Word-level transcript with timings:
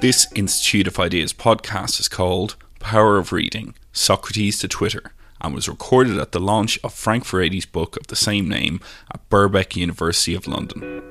This 0.00 0.32
Institute 0.34 0.86
of 0.86 0.98
Ideas 0.98 1.34
podcast 1.34 2.00
is 2.00 2.08
called 2.08 2.56
Power 2.78 3.18
of 3.18 3.32
Reading 3.32 3.74
Socrates 3.92 4.58
to 4.60 4.66
Twitter 4.66 5.12
and 5.42 5.54
was 5.54 5.68
recorded 5.68 6.16
at 6.16 6.32
the 6.32 6.40
launch 6.40 6.80
of 6.82 6.94
Frank 6.94 7.24
Furedi's 7.24 7.66
book 7.66 7.98
of 7.98 8.06
the 8.06 8.16
same 8.16 8.48
name 8.48 8.80
at 9.12 9.28
Birkbeck 9.28 9.76
University 9.76 10.34
of 10.34 10.46
London. 10.46 11.02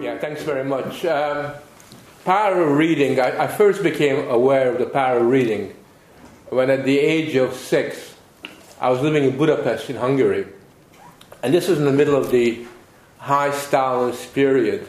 Yeah, 0.00 0.18
thanks 0.18 0.42
very 0.42 0.64
much. 0.64 1.04
Um, 1.04 1.52
power 2.24 2.60
of 2.60 2.76
reading, 2.76 3.20
I, 3.20 3.44
I 3.44 3.46
first 3.46 3.84
became 3.84 4.28
aware 4.28 4.72
of 4.72 4.80
the 4.80 4.86
power 4.86 5.18
of 5.18 5.26
reading 5.26 5.72
when 6.48 6.70
at 6.70 6.84
the 6.84 6.98
age 6.98 7.36
of 7.36 7.54
six, 7.54 8.16
I 8.80 8.90
was 8.90 9.00
living 9.00 9.22
in 9.22 9.38
Budapest 9.38 9.90
in 9.90 9.94
Hungary. 9.94 10.44
And 11.44 11.54
this 11.54 11.68
was 11.68 11.78
in 11.78 11.84
the 11.84 11.92
middle 11.92 12.16
of 12.16 12.32
the 12.32 12.66
high 13.18 13.50
Stalinist 13.50 14.32
period 14.32 14.88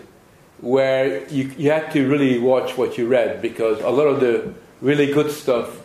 where 0.60 1.28
you, 1.30 1.52
you 1.58 1.72
had 1.72 1.92
to 1.92 2.08
really 2.08 2.40
watch 2.40 2.78
what 2.78 2.98
you 2.98 3.08
read 3.08 3.42
because 3.42 3.80
a 3.82 3.90
lot 3.90 4.08
of 4.08 4.20
the 4.20 4.54
really 4.82 5.12
good 5.14 5.32
stuff 5.32 5.82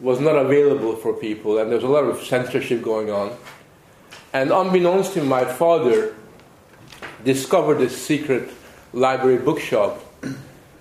was 0.00 0.18
not 0.18 0.36
available 0.36 0.96
for 0.96 1.12
people 1.12 1.58
and 1.58 1.70
there 1.70 1.76
was 1.76 1.84
a 1.84 1.88
lot 1.88 2.04
of 2.04 2.20
censorship 2.22 2.82
going 2.82 3.10
on. 3.10 3.36
And 4.32 4.50
unbeknownst 4.50 5.14
to 5.14 5.22
my 5.22 5.44
father, 5.44 6.14
discovered 7.24 7.78
this 7.78 7.96
secret 8.00 8.50
library 8.92 9.38
bookshop, 9.38 9.98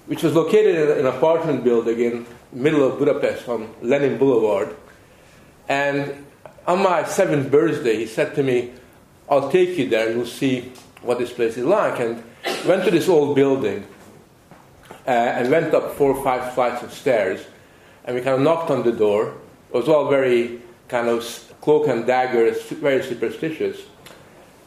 which 0.07 0.23
was 0.23 0.33
located 0.33 0.89
in 0.89 1.05
an 1.05 1.05
apartment 1.05 1.63
building 1.63 1.99
in 1.99 2.25
middle 2.51 2.83
of 2.83 2.97
Budapest 2.97 3.47
on 3.47 3.73
Lenin 3.81 4.17
Boulevard. 4.17 4.75
And 5.67 6.25
on 6.65 6.81
my 6.81 7.03
seventh 7.03 7.51
birthday, 7.51 7.97
he 7.97 8.05
said 8.05 8.35
to 8.35 8.43
me, 8.43 8.73
I'll 9.29 9.51
take 9.51 9.77
you 9.77 9.87
there 9.89 10.07
and 10.07 10.17
you'll 10.17 10.25
see 10.25 10.71
what 11.01 11.19
this 11.19 11.31
place 11.31 11.57
is 11.57 11.65
like. 11.65 11.99
And 11.99 12.23
went 12.65 12.85
to 12.85 12.91
this 12.91 13.07
old 13.07 13.35
building 13.35 13.85
uh, 15.07 15.09
and 15.09 15.49
went 15.49 15.73
up 15.73 15.95
four 15.95 16.11
or 16.11 16.23
five 16.23 16.53
flights 16.53 16.83
of 16.83 16.93
stairs. 16.93 17.45
And 18.05 18.15
we 18.15 18.21
kind 18.21 18.35
of 18.35 18.41
knocked 18.41 18.71
on 18.71 18.83
the 18.83 18.91
door. 18.91 19.33
It 19.73 19.77
was 19.77 19.87
all 19.87 20.09
very 20.09 20.61
kind 20.87 21.07
of 21.07 21.23
cloak 21.61 21.87
and 21.87 22.05
dagger, 22.05 22.51
very 22.51 23.03
superstitious. 23.03 23.81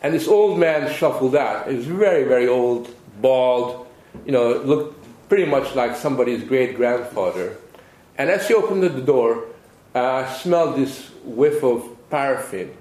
And 0.02 0.14
this 0.14 0.28
old 0.28 0.58
man 0.58 0.92
shuffled 0.92 1.36
out. 1.36 1.68
He 1.68 1.76
was 1.76 1.86
very, 1.86 2.24
very 2.24 2.48
old, 2.48 2.94
bald, 3.20 3.86
you 4.26 4.32
know, 4.32 4.54
looked 4.58 4.98
pretty 5.28 5.46
much 5.46 5.74
like 5.74 5.96
somebody's 5.96 6.42
great 6.44 6.76
grandfather. 6.76 7.56
And 8.18 8.28
as 8.28 8.46
he 8.46 8.54
opened 8.54 8.82
the 8.82 8.90
door, 8.90 9.44
uh, 9.94 10.24
I 10.26 10.32
smelled 10.32 10.76
this 10.76 11.08
whiff 11.24 11.62
of 11.62 11.88
paraffin 12.10 12.76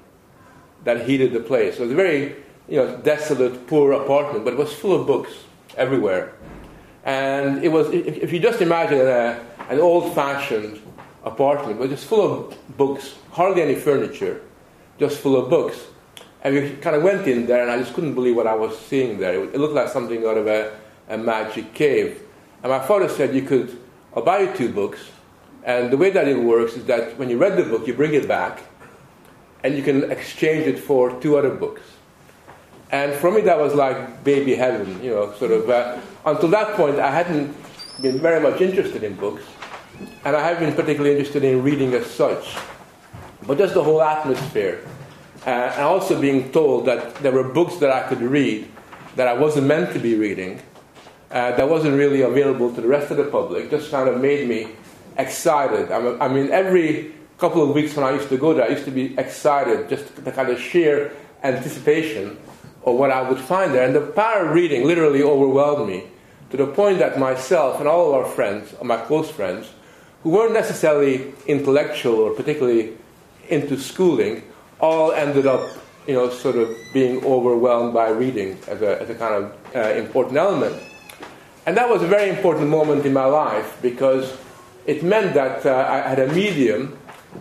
that 0.83 1.05
heated 1.05 1.31
the 1.31 1.39
place. 1.39 1.77
So 1.77 1.83
It 1.83 1.87
was 1.87 1.93
a 1.93 1.95
very 1.95 2.35
you 2.71 2.77
know, 2.77 2.95
desolate, 3.03 3.67
poor 3.67 3.91
apartment, 3.91 4.45
but 4.45 4.53
it 4.53 4.57
was 4.57 4.71
full 4.71 4.97
of 4.97 5.05
books 5.05 5.33
everywhere. 5.75 6.33
And 7.03 7.61
it 7.65 7.67
was, 7.67 7.89
if 7.91 8.31
you 8.31 8.39
just 8.39 8.61
imagine 8.61 8.99
a, 8.99 9.45
an 9.69 9.79
old 9.79 10.15
fashioned 10.15 10.81
apartment, 11.25 11.79
was 11.79 11.89
just 11.89 12.05
full 12.05 12.21
of 12.21 12.77
books, 12.77 13.15
hardly 13.31 13.61
any 13.61 13.75
furniture, 13.75 14.41
just 14.97 15.17
full 15.17 15.35
of 15.35 15.49
books. 15.49 15.85
And 16.45 16.55
we 16.55 16.69
kind 16.77 16.95
of 16.95 17.03
went 17.03 17.27
in 17.27 17.45
there, 17.45 17.61
and 17.61 17.69
I 17.69 17.77
just 17.77 17.93
couldn't 17.93 18.13
believe 18.13 18.37
what 18.37 18.47
I 18.47 18.55
was 18.55 18.79
seeing 18.79 19.19
there. 19.19 19.43
It 19.43 19.57
looked 19.57 19.73
like 19.73 19.89
something 19.89 20.25
out 20.25 20.37
of 20.37 20.47
a, 20.47 20.73
a 21.09 21.17
magic 21.17 21.73
cave. 21.73 22.21
And 22.63 22.71
my 22.71 22.79
father 22.79 23.09
said, 23.09 23.35
You 23.35 23.41
could, 23.41 23.77
I'll 24.15 24.23
buy 24.23 24.39
you 24.39 24.55
two 24.55 24.71
books. 24.71 24.99
And 25.65 25.91
the 25.91 25.97
way 25.97 26.09
that 26.11 26.25
it 26.25 26.39
works 26.39 26.77
is 26.77 26.85
that 26.85 27.17
when 27.17 27.29
you 27.29 27.37
read 27.37 27.57
the 27.57 27.63
book, 27.63 27.85
you 27.85 27.93
bring 27.93 28.13
it 28.13 28.29
back, 28.29 28.63
and 29.61 29.75
you 29.75 29.83
can 29.83 30.09
exchange 30.09 30.67
it 30.67 30.79
for 30.79 31.19
two 31.19 31.37
other 31.37 31.53
books. 31.53 31.81
And 32.91 33.13
for 33.13 33.31
me, 33.31 33.41
that 33.41 33.57
was 33.57 33.73
like 33.73 34.23
baby 34.23 34.53
heaven, 34.53 35.01
you 35.01 35.11
know, 35.11 35.33
sort 35.35 35.51
of. 35.51 35.69
Uh, 35.69 35.97
until 36.25 36.49
that 36.49 36.75
point, 36.75 36.99
I 36.99 37.09
hadn't 37.09 37.55
been 38.01 38.19
very 38.19 38.41
much 38.41 38.59
interested 38.59 39.03
in 39.03 39.15
books, 39.15 39.43
and 40.25 40.35
I 40.35 40.45
haven't 40.45 40.65
been 40.65 40.75
particularly 40.75 41.11
interested 41.11 41.43
in 41.43 41.63
reading 41.63 41.93
as 41.93 42.05
such. 42.07 42.55
But 43.47 43.57
just 43.57 43.73
the 43.73 43.83
whole 43.83 44.01
atmosphere, 44.01 44.85
uh, 45.47 45.49
and 45.49 45.81
also 45.81 46.19
being 46.19 46.51
told 46.51 46.85
that 46.85 47.15
there 47.15 47.31
were 47.31 47.45
books 47.45 47.77
that 47.77 47.91
I 47.91 48.07
could 48.07 48.21
read 48.21 48.69
that 49.15 49.27
I 49.27 49.33
wasn't 49.33 49.67
meant 49.67 49.93
to 49.93 49.99
be 49.99 50.15
reading, 50.15 50.61
uh, 51.31 51.55
that 51.55 51.67
wasn't 51.67 51.97
really 51.97 52.21
available 52.21 52.73
to 52.75 52.81
the 52.81 52.87
rest 52.87 53.09
of 53.09 53.17
the 53.17 53.23
public, 53.23 53.69
just 53.69 53.89
kind 53.89 54.09
of 54.09 54.19
made 54.19 54.47
me 54.47 54.67
excited. 55.17 55.91
I 55.91 56.27
mean, 56.27 56.51
every 56.51 57.13
couple 57.37 57.63
of 57.63 57.73
weeks 57.73 57.95
when 57.95 58.05
I 58.05 58.11
used 58.11 58.29
to 58.29 58.37
go 58.37 58.53
there, 58.53 58.65
I 58.65 58.69
used 58.69 58.85
to 58.85 58.91
be 58.91 59.17
excited, 59.17 59.89
just 59.89 60.23
the 60.23 60.31
kind 60.31 60.49
of 60.49 60.59
sheer 60.59 61.11
anticipation 61.43 62.37
of 62.85 62.95
what 62.95 63.11
I 63.11 63.21
would 63.21 63.39
find 63.39 63.73
there. 63.73 63.85
And 63.85 63.95
the 63.95 64.01
power 64.01 64.47
of 64.47 64.55
reading 64.55 64.85
literally 64.85 65.21
overwhelmed 65.21 65.87
me 65.87 66.05
to 66.49 66.57
the 66.57 66.67
point 66.67 66.99
that 66.99 67.17
myself 67.17 67.79
and 67.79 67.87
all 67.87 68.09
of 68.09 68.25
our 68.25 68.31
friends, 68.31 68.73
my 68.83 68.97
close 68.97 69.29
friends, 69.29 69.69
who 70.23 70.29
weren't 70.29 70.53
necessarily 70.53 71.33
intellectual 71.47 72.15
or 72.15 72.33
particularly 72.33 72.97
into 73.49 73.77
schooling, 73.77 74.43
all 74.79 75.11
ended 75.11 75.45
up, 75.45 75.61
you 76.07 76.13
know, 76.13 76.29
sort 76.29 76.55
of 76.55 76.75
being 76.93 77.23
overwhelmed 77.23 77.93
by 77.93 78.09
reading 78.09 78.57
as 78.67 78.81
a, 78.81 79.01
as 79.01 79.09
a 79.09 79.15
kind 79.15 79.33
of 79.35 79.75
uh, 79.75 79.79
important 79.93 80.37
element. 80.37 80.81
And 81.65 81.77
that 81.77 81.87
was 81.89 82.01
a 82.01 82.07
very 82.07 82.29
important 82.29 82.69
moment 82.69 83.05
in 83.05 83.13
my 83.13 83.25
life 83.25 83.77
because 83.81 84.35
it 84.85 85.03
meant 85.03 85.35
that 85.35 85.65
uh, 85.65 85.87
I 85.87 86.09
had 86.09 86.19
a 86.19 86.33
medium 86.33 86.97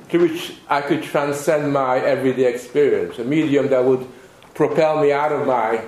through 0.09 0.29
which 0.29 0.55
I 0.69 0.83
could 0.83 1.03
transcend 1.03 1.73
my 1.73 1.99
everyday 1.99 2.53
experience, 2.53 3.19
a 3.19 3.25
medium 3.25 3.69
that 3.69 3.85
would 3.85 4.07
propel 4.61 5.01
me 5.01 5.11
out 5.11 5.33
of 5.33 5.47
my 5.47 5.83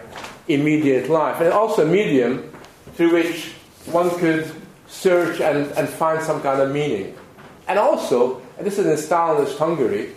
immediate 0.48 1.10
life, 1.10 1.42
and 1.42 1.52
also 1.52 1.82
a 1.82 1.86
medium 1.86 2.50
through 2.94 3.12
which 3.12 3.52
one 3.84 4.08
could 4.18 4.50
search 4.86 5.42
and, 5.42 5.70
and 5.72 5.86
find 5.86 6.22
some 6.22 6.40
kind 6.40 6.58
of 6.58 6.72
meaning. 6.72 7.14
And 7.68 7.78
also, 7.78 8.40
and 8.56 8.66
this 8.66 8.78
is 8.78 8.86
in 8.86 8.96
Stalinist 8.96 9.58
Hungary, 9.58 10.12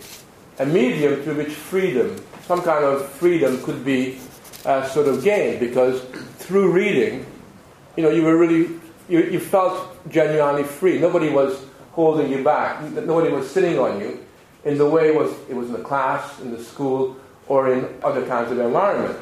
a 0.58 0.64
medium 0.64 1.22
through 1.22 1.36
which 1.36 1.52
freedom, 1.52 2.16
some 2.46 2.62
kind 2.62 2.82
of 2.82 3.06
freedom 3.20 3.62
could 3.62 3.84
be 3.84 4.18
uh, 4.64 4.88
sort 4.88 5.06
of 5.06 5.22
gained, 5.22 5.60
because 5.60 6.00
through 6.38 6.72
reading, 6.72 7.26
you 7.94 8.04
know, 8.04 8.10
you 8.10 8.22
were 8.22 8.38
really, 8.38 8.70
you, 9.10 9.20
you 9.34 9.38
felt 9.38 9.76
genuinely 10.08 10.64
free. 10.64 10.98
Nobody 10.98 11.28
was 11.28 11.62
holding 11.92 12.32
you 12.32 12.42
back. 12.42 12.80
Nobody 12.80 13.30
was 13.30 13.50
sitting 13.50 13.78
on 13.78 14.00
you 14.00 14.24
in 14.64 14.78
the 14.78 14.88
way 14.88 15.08
it 15.08 15.14
was, 15.14 15.30
it 15.50 15.54
was 15.54 15.66
in 15.66 15.74
the 15.74 15.84
class, 15.84 16.40
in 16.40 16.52
the 16.52 16.64
school, 16.64 17.18
or 17.48 17.72
in 17.72 17.88
other 18.02 18.26
kinds 18.26 18.50
of 18.50 18.58
environment. 18.58 19.18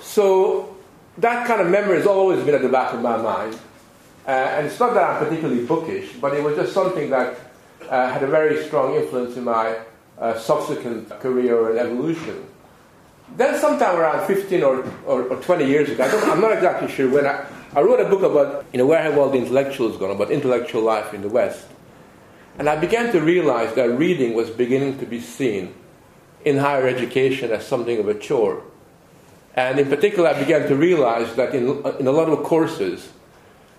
So 0.00 0.76
that 1.18 1.46
kind 1.46 1.60
of 1.60 1.68
memory 1.68 1.96
has 1.96 2.06
always 2.06 2.44
been 2.44 2.54
at 2.54 2.62
the 2.62 2.68
back 2.68 2.92
of 2.92 3.02
my 3.02 3.16
mind. 3.16 3.58
Uh, 4.26 4.30
and 4.30 4.66
it's 4.66 4.78
not 4.78 4.94
that 4.94 5.02
I'm 5.02 5.24
particularly 5.24 5.64
bookish, 5.64 6.12
but 6.20 6.34
it 6.34 6.42
was 6.42 6.54
just 6.56 6.72
something 6.72 7.10
that 7.10 7.38
uh, 7.88 8.10
had 8.10 8.22
a 8.22 8.26
very 8.26 8.62
strong 8.64 8.94
influence 8.94 9.36
in 9.36 9.44
my 9.44 9.78
uh, 10.18 10.38
subsequent 10.38 11.08
career 11.20 11.70
and 11.70 11.78
evolution. 11.78 12.44
Then, 13.36 13.58
sometime 13.58 13.96
around 13.96 14.26
15 14.26 14.62
or, 14.62 14.84
or, 15.06 15.22
or 15.24 15.36
20 15.36 15.66
years 15.66 15.90
ago, 15.90 16.04
I 16.04 16.32
am 16.32 16.40
not 16.40 16.52
exactly 16.52 16.88
sure 16.88 17.10
when, 17.10 17.26
I, 17.26 17.46
I 17.74 17.80
wrote 17.80 18.00
a 18.00 18.08
book 18.08 18.22
about 18.22 18.64
you 18.72 18.78
know, 18.78 18.86
where 18.86 19.02
have 19.02 19.18
all 19.18 19.30
the 19.30 19.38
intellectuals 19.38 19.96
gone, 19.98 20.10
about 20.10 20.30
intellectual 20.30 20.82
life 20.82 21.12
in 21.12 21.22
the 21.22 21.28
West. 21.28 21.66
And 22.58 22.68
I 22.68 22.76
began 22.76 23.12
to 23.12 23.20
realize 23.20 23.74
that 23.74 23.90
reading 23.90 24.34
was 24.34 24.50
beginning 24.50 24.98
to 24.98 25.06
be 25.06 25.20
seen 25.20 25.74
in 26.44 26.58
higher 26.58 26.86
education 26.86 27.50
as 27.50 27.66
something 27.66 27.98
of 27.98 28.08
a 28.08 28.14
chore. 28.14 28.62
And 29.54 29.78
in 29.78 29.88
particular, 29.88 30.28
I 30.28 30.38
began 30.38 30.68
to 30.68 30.76
realize 30.76 31.34
that 31.34 31.54
in, 31.54 31.84
in 31.98 32.06
a 32.06 32.12
lot 32.12 32.28
of 32.28 32.44
courses 32.44 33.08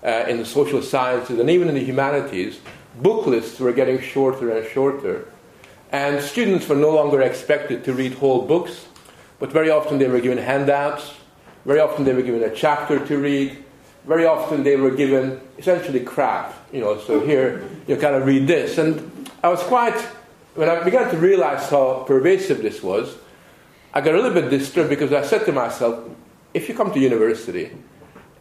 uh, 0.03 0.25
in 0.27 0.38
the 0.38 0.45
social 0.45 0.81
sciences 0.81 1.39
and 1.39 1.50
even 1.50 1.69
in 1.69 1.75
the 1.75 1.83
humanities, 1.83 2.59
book 3.01 3.25
lists 3.25 3.59
were 3.59 3.71
getting 3.71 4.01
shorter 4.01 4.51
and 4.51 4.67
shorter. 4.67 5.25
And 5.91 6.21
students 6.21 6.67
were 6.67 6.75
no 6.75 6.91
longer 6.91 7.21
expected 7.21 7.83
to 7.85 7.94
read 7.94 8.13
whole 8.13 8.45
books, 8.45 8.88
but 9.39 9.51
very 9.51 9.69
often 9.69 9.97
they 9.97 10.07
were 10.07 10.19
given 10.19 10.38
handouts, 10.38 11.13
very 11.65 11.79
often 11.79 12.03
they 12.03 12.13
were 12.13 12.21
given 12.21 12.44
a 12.44 12.53
chapter 12.53 13.06
to 13.07 13.17
read, 13.17 13.63
very 14.06 14.25
often 14.25 14.63
they 14.63 14.75
were 14.75 14.91
given 14.91 15.39
essentially 15.57 16.00
crap. 16.00 16.53
You 16.71 16.81
know, 16.81 17.00
so 17.00 17.19
here 17.25 17.63
you 17.88 17.95
kind 17.97 18.15
of 18.15 18.25
read 18.25 18.47
this. 18.47 18.77
And 18.77 19.29
I 19.44 19.50
was 19.50 19.61
quite 19.63 19.97
when 20.59 20.67
I 20.67 20.83
began 20.83 21.09
to 21.09 21.17
realize 21.17 21.69
how 21.69 22.03
pervasive 22.06 22.61
this 22.61 22.83
was, 22.83 23.15
I 23.94 24.01
got 24.01 24.13
a 24.13 24.17
little 24.17 24.33
bit 24.33 24.50
disturbed 24.50 24.89
because 24.89 25.13
I 25.13 25.21
said 25.21 25.45
to 25.45 25.53
myself, 25.53 26.03
if 26.53 26.67
you 26.67 26.75
come 26.75 26.91
to 26.91 27.00
university, 27.00 27.71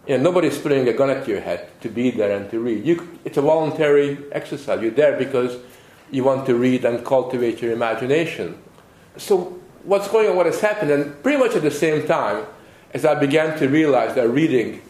you 0.04 0.16
know, 0.16 0.24
nobody's 0.24 0.58
putting 0.58 0.88
a 0.88 0.92
gun 0.92 1.10
at 1.10 1.28
your 1.28 1.40
head 1.40 1.70
to 1.80 1.88
be 1.88 2.10
there 2.10 2.36
and 2.36 2.50
to 2.50 2.58
read. 2.58 2.84
You, 2.84 3.08
it's 3.24 3.36
a 3.36 3.40
voluntary 3.40 4.18
exercise. 4.32 4.82
You're 4.82 4.90
there 4.90 5.16
because 5.16 5.60
you 6.10 6.24
want 6.24 6.44
to 6.46 6.56
read 6.56 6.84
and 6.84 7.06
cultivate 7.06 7.62
your 7.62 7.70
imagination. 7.70 8.60
So, 9.16 9.56
what's 9.84 10.08
going 10.08 10.28
on, 10.28 10.34
what 10.34 10.46
has 10.46 10.60
happened, 10.60 10.90
and 10.90 11.22
pretty 11.22 11.38
much 11.38 11.54
at 11.54 11.62
the 11.62 11.70
same 11.70 12.04
time, 12.04 12.46
as 12.94 13.04
I 13.04 13.14
began 13.14 13.56
to 13.60 13.68
realize 13.68 14.16
that 14.16 14.28
reading 14.28 14.82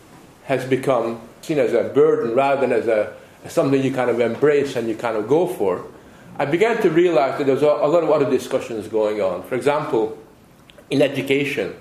has 0.44 0.64
become 0.64 1.20
seen 1.42 1.58
as 1.58 1.74
a 1.74 1.90
burden 1.90 2.34
rather 2.34 2.62
than 2.62 2.72
as, 2.72 2.86
a, 2.86 3.14
as 3.44 3.52
something 3.52 3.82
you 3.82 3.92
kind 3.92 4.08
of 4.08 4.18
embrace 4.18 4.76
and 4.76 4.88
you 4.88 4.94
kind 4.94 5.18
of 5.18 5.28
go 5.28 5.46
for, 5.46 5.84
I 6.40 6.44
began 6.44 6.80
to 6.82 6.90
realize 6.90 7.36
that 7.38 7.44
there 7.44 7.54
was 7.54 7.64
a, 7.64 7.66
lot 7.66 8.04
of 8.04 8.10
other 8.10 8.30
discussions 8.30 8.86
going 8.86 9.20
on. 9.20 9.42
For 9.42 9.56
example, 9.56 10.16
in 10.88 11.02
education, 11.02 11.74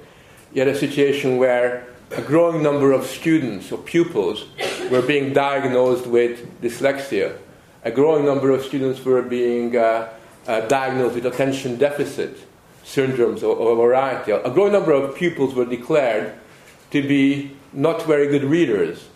you 0.51 0.62
had 0.62 0.68
a 0.68 0.77
situation 0.77 1.38
where 1.38 1.86
a 2.09 2.24
growing 2.24 2.63
number 2.63 2.92
of 2.92 3.06
students 3.06 3.71
or 3.71 3.77
pupils 3.77 4.45
were 4.89 5.04
being 5.04 5.31
diagnosed 5.31 6.07
with 6.07 6.59
dyslexia. 6.62 7.38
A 7.83 7.92
growing 7.92 8.25
number 8.25 8.50
of 8.50 8.63
students 8.63 9.04
were 9.06 9.21
being 9.21 9.77
uh, 9.77 10.09
uh, 10.48 10.62
diagnosed 10.62 11.13
with 11.13 11.27
attention 11.27 11.77
deficit 11.77 12.39
syndromes 12.83 13.44
or, 13.44 13.74
a 13.74 13.75
variety. 13.75 14.31
A 14.31 14.50
growing 14.50 14.71
number 14.71 14.92
of 14.92 15.15
pupils 15.15 15.54
were 15.54 15.65
declared 15.65 16.33
to 16.89 17.07
be 17.07 17.56
not 17.74 18.01
very 18.07 18.27
good 18.27 18.44
readers. 18.44 19.07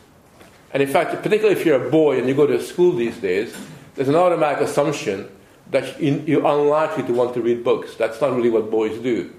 And 0.71 0.83
in 0.83 0.89
fact, 0.89 1.15
particularly 1.23 1.59
if 1.59 1.65
you're 1.65 1.87
a 1.87 1.89
boy 1.89 2.19
and 2.19 2.27
you 2.27 2.35
go 2.35 2.45
to 2.45 2.61
school 2.61 2.95
these 2.95 3.17
days, 3.17 3.55
there's 3.95 4.09
an 4.09 4.15
automatic 4.15 4.61
assumption 4.67 5.29
that 5.71 6.01
you're 6.01 6.45
unlikely 6.45 7.03
to 7.03 7.13
want 7.13 7.33
to 7.33 7.41
read 7.41 7.63
books. 7.63 7.95
That's 7.95 8.19
not 8.19 8.35
really 8.35 8.49
what 8.49 8.69
boys 8.69 8.97
do. 8.99 9.33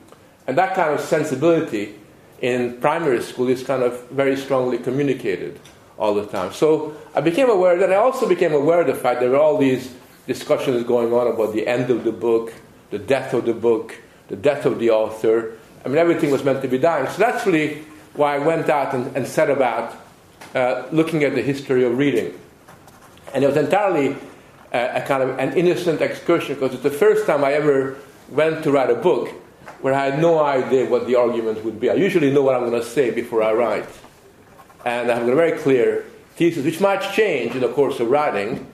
And 0.46 0.56
that 0.58 0.74
kind 0.74 0.92
of 0.92 1.00
sensibility 1.00 1.94
in 2.40 2.80
primary 2.80 3.22
school 3.22 3.48
is 3.48 3.62
kind 3.62 3.82
of 3.82 4.08
very 4.10 4.36
strongly 4.36 4.78
communicated 4.78 5.60
all 5.98 6.14
the 6.14 6.26
time. 6.26 6.52
So 6.52 6.96
I 7.14 7.20
became 7.20 7.48
aware 7.48 7.78
that 7.78 7.92
I 7.92 7.96
also 7.96 8.28
became 8.28 8.52
aware 8.52 8.80
of 8.80 8.86
the 8.86 8.94
fact 8.94 9.20
there 9.20 9.30
were 9.30 9.38
all 9.38 9.58
these 9.58 9.94
discussions 10.26 10.84
going 10.84 11.12
on 11.12 11.26
about 11.26 11.52
the 11.52 11.66
end 11.66 11.90
of 11.90 12.04
the 12.04 12.12
book, 12.12 12.52
the 12.90 12.98
death 12.98 13.34
of 13.34 13.44
the 13.44 13.54
book, 13.54 13.94
the 14.28 14.36
death 14.36 14.64
of 14.64 14.78
the 14.78 14.90
author. 14.90 15.56
I 15.84 15.88
mean, 15.88 15.98
everything 15.98 16.30
was 16.30 16.42
meant 16.42 16.62
to 16.62 16.68
be 16.68 16.78
dying. 16.78 17.08
So 17.08 17.18
that's 17.18 17.46
really 17.46 17.82
why 18.14 18.36
I 18.36 18.38
went 18.38 18.68
out 18.68 18.94
and, 18.94 19.14
and 19.16 19.26
set 19.26 19.50
about 19.50 19.96
uh, 20.54 20.86
looking 20.92 21.24
at 21.24 21.34
the 21.34 21.42
history 21.42 21.84
of 21.84 21.96
reading. 21.96 22.38
And 23.34 23.44
it 23.44 23.46
was 23.46 23.56
entirely 23.56 24.16
a 24.72 25.04
kind 25.06 25.22
of 25.22 25.38
an 25.38 25.52
innocent 25.56 26.00
excursion 26.00 26.54
because 26.54 26.72
it's 26.72 26.82
the 26.82 26.90
first 26.90 27.26
time 27.26 27.44
I 27.44 27.52
ever 27.52 27.98
went 28.30 28.64
to 28.64 28.72
write 28.72 28.90
a 28.90 28.94
book 28.94 29.28
where 29.82 29.92
I 29.92 30.06
had 30.06 30.20
no 30.20 30.42
idea 30.42 30.88
what 30.88 31.06
the 31.06 31.16
argument 31.16 31.64
would 31.64 31.78
be. 31.78 31.90
I 31.90 31.94
usually 31.94 32.32
know 32.32 32.42
what 32.42 32.54
I'm 32.54 32.68
going 32.68 32.80
to 32.80 32.88
say 32.88 33.10
before 33.10 33.42
I 33.42 33.52
write. 33.52 33.88
And 34.84 35.10
I 35.10 35.18
have 35.18 35.28
a 35.28 35.34
very 35.34 35.58
clear 35.58 36.06
thesis, 36.36 36.64
which 36.64 36.80
might 36.80 37.02
change 37.12 37.54
in 37.54 37.60
the 37.60 37.68
course 37.68 38.00
of 38.00 38.08
writing, 38.10 38.66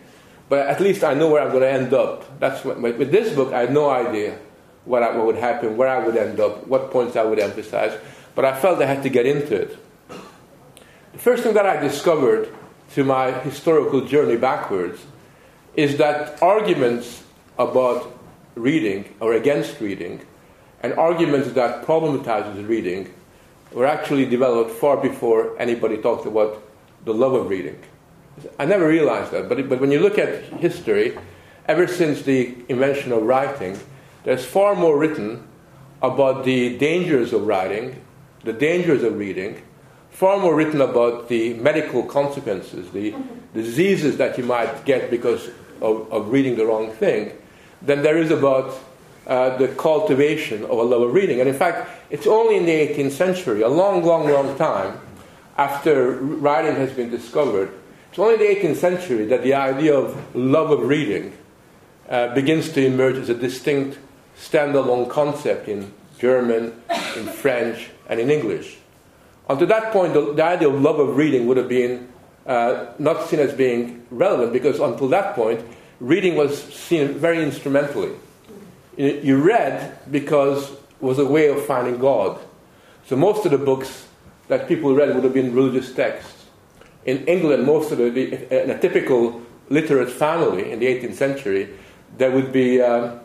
but 0.49 0.67
at 0.67 0.81
least 0.81 1.03
I 1.03 1.15
know 1.15 1.29
where 1.29 1.43
I'm 1.43 1.50
going 1.50 1.62
to 1.62 1.71
end 1.71 1.93
up. 1.93 2.39
That's 2.39 2.65
what, 2.65 2.81
with 2.81 3.11
this 3.11 3.35
book, 3.35 3.53
I 3.53 3.61
had 3.61 3.73
no 3.73 3.91
idea 3.91 4.39
what, 4.85 5.03
I, 5.03 5.17
what 5.17 5.27
would 5.27 5.37
happen, 5.37 5.77
where 5.77 5.89
I 5.89 6.05
would 6.05 6.17
end 6.17 6.41
up, 6.41 6.67
what 6.67 6.91
points 6.91 7.17
I 7.17 7.25
would 7.25 7.39
emphasize, 7.39 7.99
but 8.35 8.44
I 8.44 8.59
felt 8.59 8.81
I 8.81 8.87
had 8.87 9.03
to 9.03 9.09
get 9.09 9.27
into 9.27 9.55
it. 9.55 9.77
The 11.12 11.19
first 11.19 11.43
thing 11.43 11.55
that 11.55 11.67
I 11.67 11.81
discovered 11.81 12.55
through 12.91 13.05
my 13.05 13.33
historical 13.41 14.03
journey 14.03 14.37
backwards 14.37 15.05
is 15.79 15.97
that 15.97 16.43
arguments 16.43 17.23
about 17.57 18.13
reading 18.57 19.15
or 19.21 19.35
against 19.35 19.81
reading 19.81 20.21
and 20.83 20.93
arguments 20.95 21.53
that 21.53 21.87
problematizes 21.87 22.67
reading 22.67 23.15
were 23.71 23.87
actually 23.87 24.27
developed 24.27 24.73
far 24.73 24.97
before 24.97 25.57
anybody 25.57 25.97
talked 25.97 26.27
about 26.27 26.61
the 27.05 27.15
love 27.15 27.33
of 27.33 27.49
reading. 27.49 27.81
I 28.59 28.65
never 28.65 28.89
realized 28.89 29.31
that, 29.31 29.49
but, 29.49 29.69
but 29.69 29.81
when 29.81 29.93
you 29.93 30.01
look 30.01 30.19
at 30.19 30.43
history, 30.55 31.17
ever 31.69 31.87
since 31.87 32.23
the 32.23 32.57
invention 32.69 33.13
of 33.13 33.23
writing, 33.23 33.79
there's 34.25 34.45
far 34.45 34.75
more 34.75 34.99
written 34.99 35.47
about 36.03 36.45
the 36.45 36.77
dangers 36.79 37.33
of 37.33 37.47
writing, 37.47 38.03
the 38.43 38.53
dangers 38.53 39.05
of 39.05 39.17
reading, 39.17 39.63
far 40.11 40.39
more 40.41 40.57
written 40.57 40.81
about 40.81 41.29
the 41.29 41.55
medical 41.55 42.03
consequences, 42.03 42.91
the 42.91 43.15
diseases 43.55 44.17
that 44.17 44.37
you 44.37 44.43
might 44.43 44.85
get 44.85 45.09
because 45.09 45.49
of, 45.83 46.11
of 46.13 46.31
reading 46.31 46.57
the 46.57 46.67
wrong 46.67 46.91
thing, 46.91 47.33
than 47.83 48.03
there 48.03 48.19
is 48.19 48.31
about 48.31 48.79
uh, 49.27 49.57
the 49.57 49.69
cultivation 49.69 50.65
of 50.65 50.71
a 50.71 50.83
love 50.83 51.03
of 51.03 51.13
reading. 51.13 51.41
And 51.41 51.49
in 51.49 51.55
fact, 51.55 51.91
it's 52.11 52.27
only 52.27 52.57
in 52.57 52.67
the 52.67 52.73
18th 52.73 53.13
century, 53.13 53.63
a 53.63 53.69
long, 53.69 54.03
long, 54.03 54.29
long 54.29 54.57
time 54.57 55.01
after 55.59 56.13
writing 56.13 56.77
has 56.77 56.93
been 56.93 57.11
discovered, 57.11 57.73
it's 58.09 58.19
only 58.19 58.35
in 58.35 58.41
the 58.41 58.69
18th 58.69 58.77
century 58.77 59.27
that 59.27 59.43
the 59.43 59.55
idea 59.55 59.95
of 59.95 60.35
love 60.35 60.71
of 60.71 60.81
reading 60.81 61.37
uh, 62.09 62.33
begins 62.33 62.71
to 62.71 62.85
emerge 62.85 63.17
as 63.17 63.29
a 63.29 63.35
distinct 63.35 63.99
standalone 64.39 65.11
concept 65.11 65.69
in 65.69 65.93
German, 66.19 66.81
in 67.17 67.27
French, 67.27 67.91
and 68.09 68.21
in 68.21 68.31
English. 68.31 68.79
Until 69.49 69.67
that 69.67 69.93
point, 69.93 70.15
the, 70.15 70.33
the 70.33 70.45
idea 70.45 70.69
of 70.69 70.81
love 70.81 71.01
of 71.01 71.17
reading 71.17 71.47
would 71.49 71.57
have 71.57 71.69
been 71.69 72.09
uh, 72.49 72.95
not 72.99 73.29
seen 73.29 73.39
as 73.39 73.53
being 73.53 74.06
relevant 74.11 74.53
because 74.53 74.81
until 74.81 75.09
that 75.09 75.35
point, 75.35 75.65
reading 76.00 76.35
was 76.35 76.62
seen 76.73 77.12
very 77.12 77.43
instrumentally. 77.43 78.12
You 78.97 79.37
read 79.37 79.97
because 80.11 80.73
it 80.73 80.79
was 81.00 81.19
a 81.19 81.27
way 81.27 81.49
of 81.49 81.65
finding 81.67 81.99
God. 81.99 82.41
So 83.06 83.17
most 83.17 83.45
of 83.45 83.53
the 83.53 83.59
books 83.59 84.09
that 84.49 84.67
people 84.67 84.95
read 84.95 85.15
would 85.15 85.25
have 85.25 85.35
been 85.35 85.55
religious 85.55 85.95
texts. 85.95 86.47
In 87.05 87.25
England, 87.27 87.65
most 87.65 87.93
of 87.93 87.99
the, 87.99 88.62
in 88.62 88.71
a 88.71 88.79
typical 88.79 89.43
literate 89.69 90.11
family 90.11 90.73
in 90.73 90.81
the 90.81 90.87
18th 90.87 91.15
century, 91.15 91.69
there 92.17 92.31
would 92.31 92.51
be 92.51 92.81
um, 92.81 93.21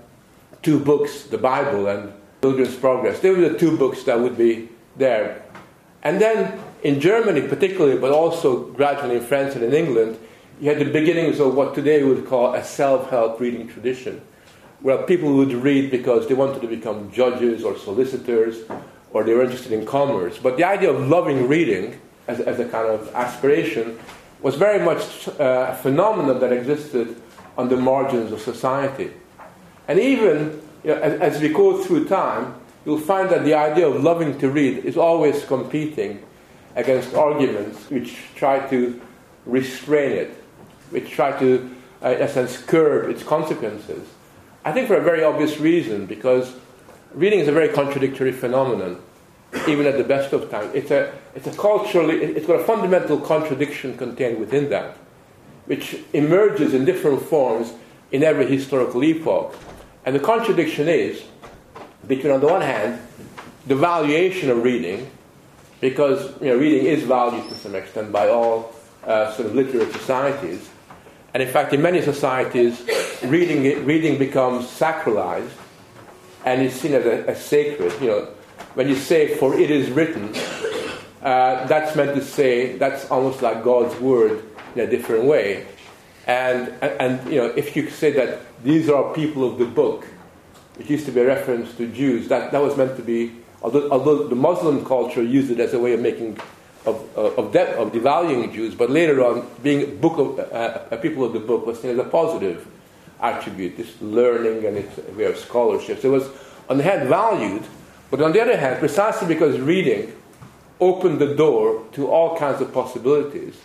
two 0.61 0.79
books, 0.79 1.23
the 1.23 1.37
Bible 1.37 1.87
and 1.87 2.13
Pilgrim's 2.41 2.75
Progress. 2.75 3.19
They 3.21 3.31
were 3.31 3.49
the 3.49 3.57
two 3.57 3.77
books 3.77 4.03
that 4.03 4.19
would 4.19 4.37
be 4.37 4.69
there. 4.97 5.43
And 6.03 6.21
then 6.21 6.59
in 6.83 6.99
Germany, 6.99 7.47
particularly, 7.47 7.97
but 7.97 8.11
also 8.11 8.65
gradually 8.71 9.15
in 9.15 9.23
France 9.23 9.55
and 9.55 9.63
in 9.63 9.73
England, 9.73 10.19
you 10.59 10.69
had 10.69 10.79
the 10.79 10.85
beginnings 10.85 11.39
of 11.39 11.55
what 11.55 11.73
today 11.73 12.03
we 12.03 12.13
would 12.13 12.27
call 12.27 12.53
a 12.53 12.63
self 12.63 13.09
help 13.09 13.39
reading 13.39 13.67
tradition 13.67 14.21
where 14.81 14.97
people 15.03 15.33
would 15.33 15.53
read 15.53 15.89
because 15.89 16.27
they 16.27 16.33
wanted 16.33 16.61
to 16.61 16.67
become 16.67 17.09
judges 17.11 17.63
or 17.63 17.77
solicitors 17.77 18.57
or 19.11 19.23
they 19.23 19.33
were 19.33 19.43
interested 19.43 19.71
in 19.71 19.85
commerce. 19.85 20.37
But 20.37 20.57
the 20.57 20.65
idea 20.65 20.91
of 20.91 21.07
loving 21.07 21.47
reading 21.47 21.99
as, 22.27 22.41
as 22.41 22.59
a 22.59 22.67
kind 22.67 22.89
of 22.89 23.13
aspiration 23.15 23.97
was 24.41 24.55
very 24.55 24.83
much 24.83 25.29
uh, 25.39 25.67
a 25.71 25.75
phenomenon 25.75 26.41
that 26.41 26.51
existed 26.51 27.15
on 27.57 27.69
the 27.69 27.77
margins 27.77 28.33
of 28.33 28.41
society. 28.41 29.11
And 29.87 29.99
even 29.99 30.61
you 30.83 30.89
know, 30.89 30.99
as, 30.99 31.35
as 31.35 31.41
we 31.41 31.47
go 31.47 31.81
through 31.81 32.09
time, 32.09 32.55
you'll 32.85 32.99
find 32.99 33.29
that 33.29 33.45
the 33.45 33.53
idea 33.53 33.87
of 33.87 34.03
loving 34.03 34.37
to 34.39 34.49
read 34.49 34.83
is 34.83 34.97
always 34.97 35.45
competing 35.45 36.21
against 36.75 37.13
arguments 37.13 37.89
which 37.89 38.17
try 38.35 38.67
to 38.69 38.99
restrain 39.45 40.11
it, 40.11 40.43
which 40.89 41.11
try 41.11 41.37
to, 41.39 41.69
uh, 42.03 42.09
in 42.09 42.21
a 42.21 42.27
sense, 42.27 42.57
curb 42.57 43.09
its 43.09 43.23
consequences. 43.23 44.07
I 44.65 44.71
think 44.71 44.87
for 44.87 44.95
a 44.95 45.03
very 45.03 45.23
obvious 45.23 45.59
reason, 45.59 46.05
because 46.05 46.55
reading 47.13 47.39
is 47.39 47.47
a 47.47 47.51
very 47.51 47.69
contradictory 47.69 48.31
phenomenon, 48.31 49.01
even 49.67 49.85
at 49.85 49.97
the 49.97 50.03
best 50.03 50.33
of 50.33 50.49
times. 50.49 50.73
It's 50.73 50.91
a, 50.91 51.13
it's 51.35 51.47
a 51.47 51.51
culturally, 51.51 52.23
it's 52.23 52.47
got 52.47 52.59
a 52.59 52.63
fundamental 52.63 53.19
contradiction 53.19 53.97
contained 53.97 54.39
within 54.39 54.69
that, 54.69 54.97
which 55.65 55.97
emerges 56.13 56.73
in 56.73 56.85
different 56.85 57.21
forms 57.21 57.73
in 58.11 58.23
every 58.23 58.47
historical 58.47 59.03
epoch. 59.03 59.55
And 60.05 60.15
the 60.15 60.19
contradiction 60.19 60.87
is 60.87 61.23
between, 62.07 62.33
on 62.33 62.39
the 62.39 62.47
one 62.47 62.61
hand, 62.61 62.99
the 63.67 63.75
valuation 63.75 64.49
of 64.49 64.63
reading, 64.63 65.09
because 65.83 66.41
you 66.41 66.47
know, 66.47 66.55
reading 66.55 66.85
is 66.85 67.03
valued 67.03 67.47
to 67.49 67.55
some 67.55 67.75
extent 67.75 68.11
by 68.11 68.29
all 68.29 68.73
uh, 69.05 69.31
sort 69.33 69.49
of 69.49 69.55
literate 69.55 69.91
societies, 69.91 70.69
and 71.33 71.43
in 71.43 71.49
fact, 71.49 71.73
in 71.73 71.81
many 71.81 72.01
societies, 72.01 72.87
reading, 73.23 73.85
reading 73.85 74.17
becomes 74.17 74.65
sacralized 74.65 75.49
and 76.45 76.61
is 76.61 76.73
seen 76.73 76.93
as, 76.93 77.05
a, 77.05 77.35
sacred. 77.35 77.93
You 77.99 78.07
know, 78.07 78.27
when 78.75 78.87
you 78.87 78.95
say, 78.95 79.35
for 79.37 79.59
it 79.59 79.71
is 79.71 79.89
written, 79.89 80.33
uh, 81.21 81.65
that's 81.65 81.95
meant 81.95 82.15
to 82.15 82.23
say 82.23 82.77
that's 82.77 83.09
almost 83.09 83.41
like 83.41 83.63
God's 83.63 83.99
word 83.99 84.45
in 84.75 84.81
a 84.81 84.87
different 84.87 85.25
way. 85.25 85.65
And, 86.27 86.69
and, 86.81 87.01
and, 87.01 87.31
you 87.31 87.37
know, 87.39 87.47
if 87.47 87.75
you 87.75 87.89
say 87.89 88.11
that 88.11 88.39
these 88.63 88.89
are 88.89 89.13
people 89.13 89.43
of 89.43 89.57
the 89.57 89.65
book, 89.65 90.07
it 90.79 90.89
used 90.89 91.05
to 91.07 91.11
be 91.11 91.21
a 91.21 91.25
reference 91.25 91.75
to 91.75 91.87
Jews, 91.87 92.29
that, 92.29 92.51
that 92.51 92.61
was 92.61 92.77
meant 92.77 92.95
to 92.97 93.03
be, 93.03 93.35
although, 93.63 93.89
although 93.89 94.27
the 94.27 94.35
Muslim 94.35 94.85
culture 94.85 95.23
used 95.23 95.49
it 95.51 95.59
as 95.59 95.73
a 95.73 95.79
way 95.79 95.93
of 95.93 96.01
making 96.01 96.39
of, 96.85 97.17
uh, 97.17 97.21
of, 97.35 97.53
de- 97.53 97.75
of 97.77 97.91
devaluing 97.93 98.53
Jews, 98.53 98.75
but 98.75 98.89
later 98.89 99.23
on, 99.23 99.47
being 99.61 99.97
book 99.99 100.17
of, 100.17 100.39
uh, 100.39 100.81
a 100.91 100.97
people 100.97 101.23
of 101.23 101.33
the 101.33 101.39
book 101.39 101.65
was 101.65 101.79
seen 101.79 101.91
as 101.91 101.97
a 101.97 102.03
positive 102.03 102.67
attribute, 103.21 103.77
this 103.77 104.01
learning 104.01 104.65
and 104.65 104.77
its 104.77 104.97
way 105.15 105.23
of 105.23 105.37
scholarship. 105.37 106.01
So 106.01 106.09
it 106.09 106.11
was, 106.11 106.29
on 106.69 106.77
the 106.77 106.83
hand, 106.83 107.07
valued, 107.07 107.63
but 108.11 108.21
on 108.21 108.33
the 108.33 108.41
other 108.41 108.57
hand, 108.57 108.79
precisely 108.79 109.27
because 109.27 109.59
reading 109.59 110.13
opened 110.81 111.19
the 111.19 111.33
door 111.33 111.85
to 111.93 112.07
all 112.07 112.37
kinds 112.37 112.59
of 112.59 112.73
possibilities, 112.73 113.55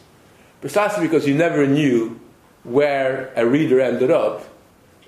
precisely 0.61 1.05
because 1.05 1.27
you 1.27 1.35
never 1.35 1.67
knew 1.67 2.21
where 2.63 3.33
a 3.35 3.45
reader 3.45 3.81
ended 3.81 4.13
up, 4.13 4.45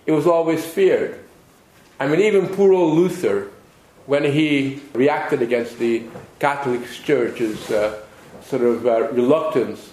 it 0.06 0.12
was 0.12 0.26
always 0.26 0.64
feared. 0.64 1.16
I 2.00 2.08
mean, 2.08 2.20
even 2.20 2.48
poor 2.48 2.72
old 2.72 2.96
Luther 2.96 3.50
when 4.10 4.24
he 4.24 4.82
reacted 4.92 5.40
against 5.40 5.78
the 5.78 6.02
Catholic 6.40 6.82
Church's 7.04 7.70
uh, 7.70 7.96
sort 8.42 8.62
of 8.62 8.84
uh, 8.84 9.08
reluctance 9.12 9.92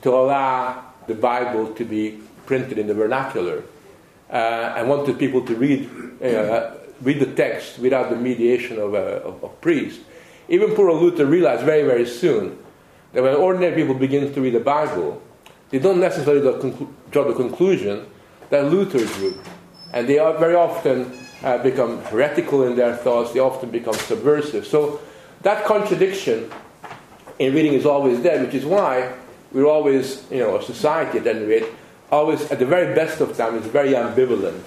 to 0.00 0.08
allow 0.08 0.82
the 1.06 1.14
Bible 1.14 1.74
to 1.74 1.84
be 1.84 2.22
printed 2.46 2.78
in 2.78 2.86
the 2.86 2.94
vernacular 2.94 3.62
uh, 4.30 4.76
and 4.78 4.88
wanted 4.88 5.18
people 5.18 5.44
to 5.44 5.54
read, 5.56 5.90
uh, 6.24 6.70
read 7.02 7.20
the 7.20 7.34
text 7.36 7.78
without 7.78 8.08
the 8.08 8.16
mediation 8.16 8.78
of 8.78 8.94
a, 8.94 9.20
of, 9.28 9.44
of 9.44 9.60
priest. 9.60 10.00
Even 10.48 10.74
poor 10.74 10.90
Luther 10.94 11.26
realized 11.26 11.62
very, 11.62 11.82
very 11.82 12.06
soon 12.06 12.56
that 13.12 13.22
when 13.22 13.34
ordinary 13.34 13.76
people 13.76 13.92
begin 13.92 14.32
to 14.32 14.40
read 14.40 14.54
the 14.54 14.60
Bible, 14.60 15.20
they 15.68 15.78
don't 15.78 16.00
necessarily 16.00 16.40
draw 17.10 17.24
the 17.24 17.34
conclusion 17.34 18.06
that 18.48 18.72
Luther 18.72 19.04
drew. 19.04 19.38
And 19.92 20.08
they 20.08 20.18
are 20.18 20.38
very 20.38 20.54
often 20.54 21.12
uh, 21.42 21.58
become 21.58 22.02
heretical 22.04 22.64
in 22.64 22.76
their 22.76 22.96
thoughts, 22.96 23.32
they 23.32 23.40
often 23.40 23.70
become 23.70 23.94
subversive. 23.94 24.66
So 24.66 25.00
that 25.42 25.64
contradiction 25.64 26.50
in 27.38 27.54
reading 27.54 27.72
is 27.72 27.86
always 27.86 28.22
there, 28.22 28.44
which 28.44 28.54
is 28.54 28.64
why 28.64 29.14
we're 29.52 29.66
always, 29.66 30.30
you 30.30 30.38
know, 30.38 30.58
a 30.58 30.62
society 30.62 31.18
at 31.18 31.26
any 31.26 31.44
rate, 31.44 31.66
always 32.10 32.42
at 32.50 32.58
the 32.58 32.66
very 32.66 32.94
best 32.94 33.20
of 33.20 33.36
times 33.36 33.64
is 33.64 33.72
very 33.72 33.92
ambivalent 33.92 34.62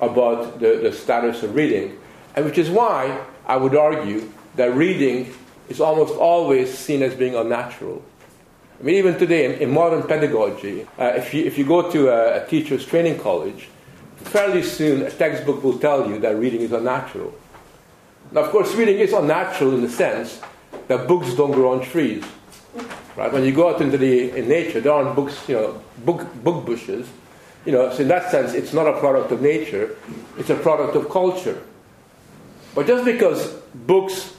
about 0.00 0.58
the, 0.58 0.78
the 0.82 0.92
status 0.92 1.42
of 1.42 1.54
reading. 1.54 1.98
And 2.34 2.44
which 2.44 2.58
is 2.58 2.70
why 2.70 3.24
I 3.46 3.56
would 3.56 3.76
argue 3.76 4.30
that 4.56 4.74
reading 4.74 5.32
is 5.68 5.80
almost 5.80 6.14
always 6.14 6.76
seen 6.76 7.02
as 7.02 7.14
being 7.14 7.36
unnatural. 7.36 8.02
I 8.80 8.82
mean, 8.82 8.96
even 8.96 9.16
today 9.16 9.44
in, 9.44 9.60
in 9.60 9.70
modern 9.70 10.02
pedagogy, 10.02 10.86
uh, 10.98 11.12
if, 11.16 11.32
you, 11.32 11.44
if 11.44 11.56
you 11.56 11.64
go 11.64 11.90
to 11.92 12.08
a, 12.08 12.42
a 12.42 12.46
teacher's 12.48 12.84
training 12.84 13.20
college, 13.20 13.68
fairly 14.24 14.62
soon 14.62 15.02
a 15.02 15.10
textbook 15.10 15.62
will 15.62 15.78
tell 15.78 16.08
you 16.08 16.18
that 16.20 16.36
reading 16.36 16.60
is 16.60 16.72
unnatural. 16.72 17.34
Now, 18.30 18.42
of 18.42 18.50
course, 18.50 18.74
reading 18.74 18.98
is 18.98 19.12
unnatural 19.12 19.74
in 19.74 19.82
the 19.82 19.88
sense 19.88 20.40
that 20.88 21.06
books 21.06 21.34
don't 21.34 21.52
grow 21.52 21.72
on 21.72 21.84
trees. 21.84 22.24
Right? 23.16 23.30
When 23.30 23.44
you 23.44 23.52
go 23.52 23.68
out 23.68 23.82
into 23.82 23.98
the 23.98 24.30
in 24.30 24.48
nature, 24.48 24.80
there 24.80 24.92
aren't 24.92 25.14
books, 25.14 25.48
you 25.48 25.56
know, 25.56 25.82
book, 25.98 26.32
book 26.42 26.64
bushes. 26.64 27.08
You 27.66 27.72
know, 27.72 27.92
so 27.92 28.02
in 28.02 28.08
that 28.08 28.30
sense, 28.30 28.54
it's 28.54 28.72
not 28.72 28.88
a 28.88 28.98
product 28.98 29.30
of 29.30 29.42
nature; 29.42 29.96
it's 30.38 30.50
a 30.50 30.56
product 30.56 30.96
of 30.96 31.10
culture. 31.10 31.62
But 32.74 32.86
just 32.86 33.04
because 33.04 33.52
books 33.74 34.34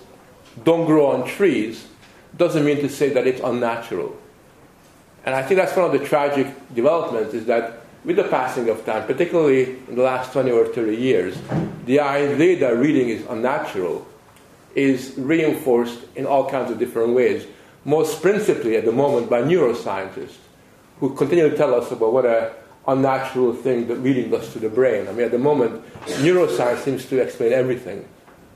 don't 0.64 0.86
grow 0.86 1.08
on 1.08 1.28
trees 1.28 1.88
doesn't 2.36 2.66
mean 2.66 2.78
to 2.78 2.90
say 2.90 3.10
that 3.10 3.28
it's 3.28 3.42
unnatural. 3.42 4.18
And 5.26 5.36
I 5.36 5.44
think 5.44 5.60
that's 5.60 5.76
one 5.76 5.86
of 5.86 5.92
the 5.92 6.06
tragic 6.06 6.48
developments 6.74 7.34
is 7.34 7.46
that 7.46 7.82
with 8.06 8.18
the 8.18 8.24
passing 8.26 8.70
of 8.70 8.86
time, 8.86 9.06
particularly 9.08 9.78
in 9.88 9.96
the 9.96 10.02
last 10.02 10.34
20 10.34 10.52
or 10.52 10.66
30 10.66 10.96
years, 10.96 11.38
the 11.86 12.00
idea 12.00 12.60
that 12.60 12.78
reading 12.78 13.10
is 13.10 13.26
unnatural 13.28 14.06
is 14.76 15.14
reinforced 15.18 16.00
in 16.16 16.26
all 16.26 16.50
kinds 16.50 16.72
of 16.72 16.80
different 16.80 17.14
ways, 17.14 17.46
most 17.86 18.22
principally 18.22 18.76
at 18.76 18.86
the 18.86 18.92
moment 18.92 19.30
by 19.30 19.42
neuroscientists 19.42 20.38
who 21.00 21.14
continue 21.16 21.50
to 21.50 21.58
tell 21.58 21.74
us 21.76 21.92
about 21.92 22.14
what 22.14 22.26
a 22.26 22.54
unnatural 22.88 23.54
thing 23.54 23.88
that 23.88 23.96
reading 23.98 24.30
does 24.30 24.52
to 24.52 24.60
the 24.60 24.70
brain. 24.70 25.08
I 25.08 25.12
mean, 25.12 25.26
at 25.26 25.32
the 25.32 25.40
moment, 25.40 25.84
neuroscience 26.06 26.80
seems 26.80 27.06
to 27.08 27.22
explain 27.22 27.54
everything 27.54 28.08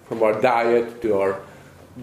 from 0.07 0.23
our 0.23 0.41
diet 0.41 1.01
to 1.01 1.19
our 1.19 1.41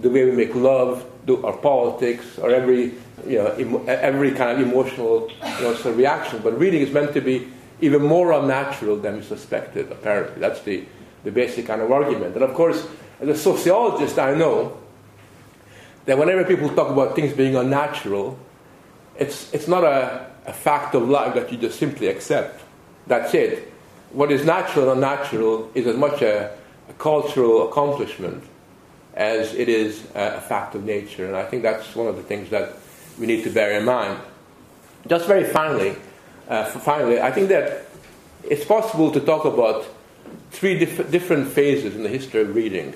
the 0.00 0.10
way 0.10 0.24
we 0.24 0.32
make 0.32 0.54
love, 0.54 1.04
to 1.26 1.44
our 1.46 1.56
politics, 1.56 2.38
or 2.38 2.50
every 2.50 2.92
you 3.26 3.38
know 3.38 3.46
em- 3.52 3.84
every 3.88 4.32
kind 4.32 4.60
of 4.60 4.66
emotional 4.66 5.30
you 5.30 5.62
know, 5.62 5.74
sort 5.74 5.86
of 5.86 5.96
reaction. 5.96 6.40
But 6.42 6.58
reading 6.58 6.82
is 6.82 6.90
meant 6.92 7.14
to 7.14 7.20
be 7.20 7.48
even 7.80 8.02
more 8.02 8.32
unnatural 8.32 8.96
than 8.96 9.16
we 9.16 9.22
suspected. 9.22 9.90
Apparently, 9.90 10.40
that's 10.40 10.62
the 10.62 10.84
the 11.24 11.30
basic 11.30 11.66
kind 11.66 11.80
of 11.80 11.90
argument. 11.90 12.34
And 12.34 12.44
of 12.44 12.54
course, 12.54 12.86
as 13.20 13.28
a 13.28 13.36
sociologist, 13.36 14.18
I 14.18 14.34
know 14.34 14.76
that 16.04 16.18
whenever 16.18 16.44
people 16.44 16.68
talk 16.68 16.90
about 16.90 17.16
things 17.16 17.32
being 17.32 17.56
unnatural, 17.56 18.38
it's 19.16 19.52
it's 19.54 19.68
not 19.68 19.84
a, 19.84 20.26
a 20.46 20.52
fact 20.52 20.94
of 20.94 21.08
life 21.08 21.34
that 21.34 21.50
you 21.50 21.58
just 21.58 21.78
simply 21.78 22.08
accept. 22.08 22.60
That's 23.06 23.34
it. 23.34 23.72
What 24.12 24.30
is 24.30 24.44
natural 24.44 24.90
and 24.90 25.02
unnatural 25.02 25.70
is 25.74 25.86
as 25.86 25.96
much 25.96 26.22
a, 26.22 26.56
a 26.88 26.92
cultural 26.94 27.68
accomplishment 27.68 28.44
as 29.14 29.54
it 29.54 29.68
is 29.68 30.04
a 30.14 30.40
fact 30.40 30.74
of 30.74 30.84
nature. 30.84 31.26
And 31.26 31.36
I 31.36 31.44
think 31.44 31.62
that's 31.62 31.94
one 31.94 32.08
of 32.08 32.16
the 32.16 32.22
things 32.22 32.50
that 32.50 32.72
we 33.18 33.26
need 33.26 33.44
to 33.44 33.50
bear 33.50 33.78
in 33.78 33.84
mind. 33.84 34.18
Just 35.06 35.26
very 35.26 35.44
finally, 35.44 35.96
uh, 36.48 36.64
finally, 36.64 37.20
I 37.20 37.30
think 37.30 37.48
that 37.48 37.86
it's 38.42 38.64
possible 38.64 39.12
to 39.12 39.20
talk 39.20 39.44
about 39.44 39.86
three 40.50 40.78
dif- 40.78 41.10
different 41.10 41.48
phases 41.48 41.94
in 41.94 42.02
the 42.02 42.08
history 42.08 42.40
of 42.40 42.54
reading 42.54 42.94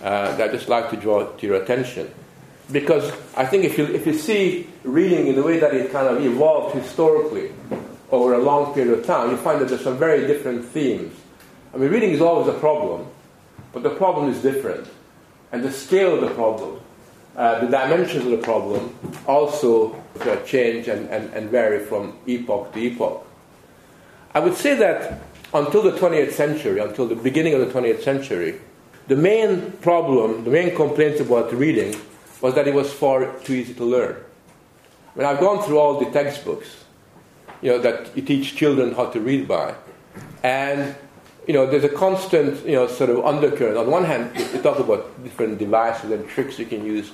uh, 0.00 0.36
that 0.36 0.40
I'd 0.40 0.52
just 0.52 0.68
like 0.68 0.90
to 0.90 0.96
draw 0.96 1.26
to 1.26 1.46
your 1.46 1.56
attention. 1.56 2.10
Because 2.72 3.12
I 3.36 3.44
think 3.44 3.64
if 3.64 3.76
you, 3.76 3.84
if 3.84 4.06
you 4.06 4.14
see 4.14 4.68
reading 4.82 5.26
in 5.26 5.34
the 5.34 5.42
way 5.42 5.58
that 5.58 5.74
it 5.74 5.92
kind 5.92 6.08
of 6.08 6.24
evolved 6.24 6.74
historically 6.74 7.52
over 8.10 8.34
a 8.34 8.38
long 8.38 8.72
period 8.72 8.98
of 8.98 9.04
time, 9.04 9.30
you 9.30 9.36
find 9.36 9.60
that 9.60 9.68
there's 9.68 9.84
some 9.84 9.98
very 9.98 10.26
different 10.26 10.64
themes. 10.64 11.14
I 11.74 11.76
mean, 11.76 11.90
reading 11.90 12.10
is 12.10 12.22
always 12.22 12.48
a 12.48 12.58
problem, 12.58 13.06
but 13.72 13.82
the 13.82 13.90
problem 13.90 14.30
is 14.30 14.40
different 14.40 14.88
and 15.54 15.62
the 15.62 15.70
scale 15.70 16.16
of 16.16 16.20
the 16.20 16.34
problem, 16.34 16.80
uh, 17.36 17.60
the 17.60 17.68
dimensions 17.68 18.24
of 18.24 18.32
the 18.32 18.38
problem 18.38 18.92
also 19.24 19.94
change 20.44 20.88
and, 20.88 21.08
and, 21.10 21.32
and 21.32 21.48
vary 21.48 21.78
from 21.78 22.18
epoch 22.26 22.72
to 22.72 22.80
epoch. 22.80 23.24
I 24.34 24.40
would 24.40 24.56
say 24.56 24.74
that 24.74 25.20
until 25.54 25.82
the 25.82 25.92
20th 25.92 26.32
century, 26.32 26.80
until 26.80 27.06
the 27.06 27.14
beginning 27.14 27.54
of 27.54 27.60
the 27.60 27.72
20th 27.72 28.02
century, 28.02 28.60
the 29.06 29.14
main 29.14 29.70
problem, 29.80 30.42
the 30.42 30.50
main 30.50 30.74
complaint 30.74 31.20
about 31.20 31.52
reading 31.52 31.94
was 32.40 32.56
that 32.56 32.66
it 32.66 32.74
was 32.74 32.92
far 32.92 33.32
too 33.44 33.52
easy 33.52 33.74
to 33.74 33.84
learn. 33.84 34.16
Mean, 35.14 35.24
I've 35.24 35.38
gone 35.38 35.62
through 35.62 35.78
all 35.78 36.00
the 36.00 36.10
textbooks, 36.10 36.84
you 37.62 37.70
know, 37.70 37.78
that 37.78 38.16
you 38.16 38.22
teach 38.22 38.56
children 38.56 38.92
how 38.92 39.06
to 39.06 39.20
read 39.20 39.46
by, 39.46 39.76
and 40.42 40.96
you 41.46 41.52
know, 41.52 41.66
there's 41.66 41.84
a 41.84 41.88
constant, 41.88 42.64
you 42.64 42.72
know, 42.72 42.86
sort 42.86 43.10
of 43.10 43.24
undercurrent. 43.24 43.76
On 43.76 43.90
one 43.90 44.04
hand, 44.04 44.30
you 44.54 44.62
talk 44.62 44.78
about 44.78 45.22
different 45.22 45.58
devices 45.58 46.10
and 46.10 46.28
tricks 46.28 46.58
you 46.58 46.66
can 46.66 46.84
use 46.84 47.12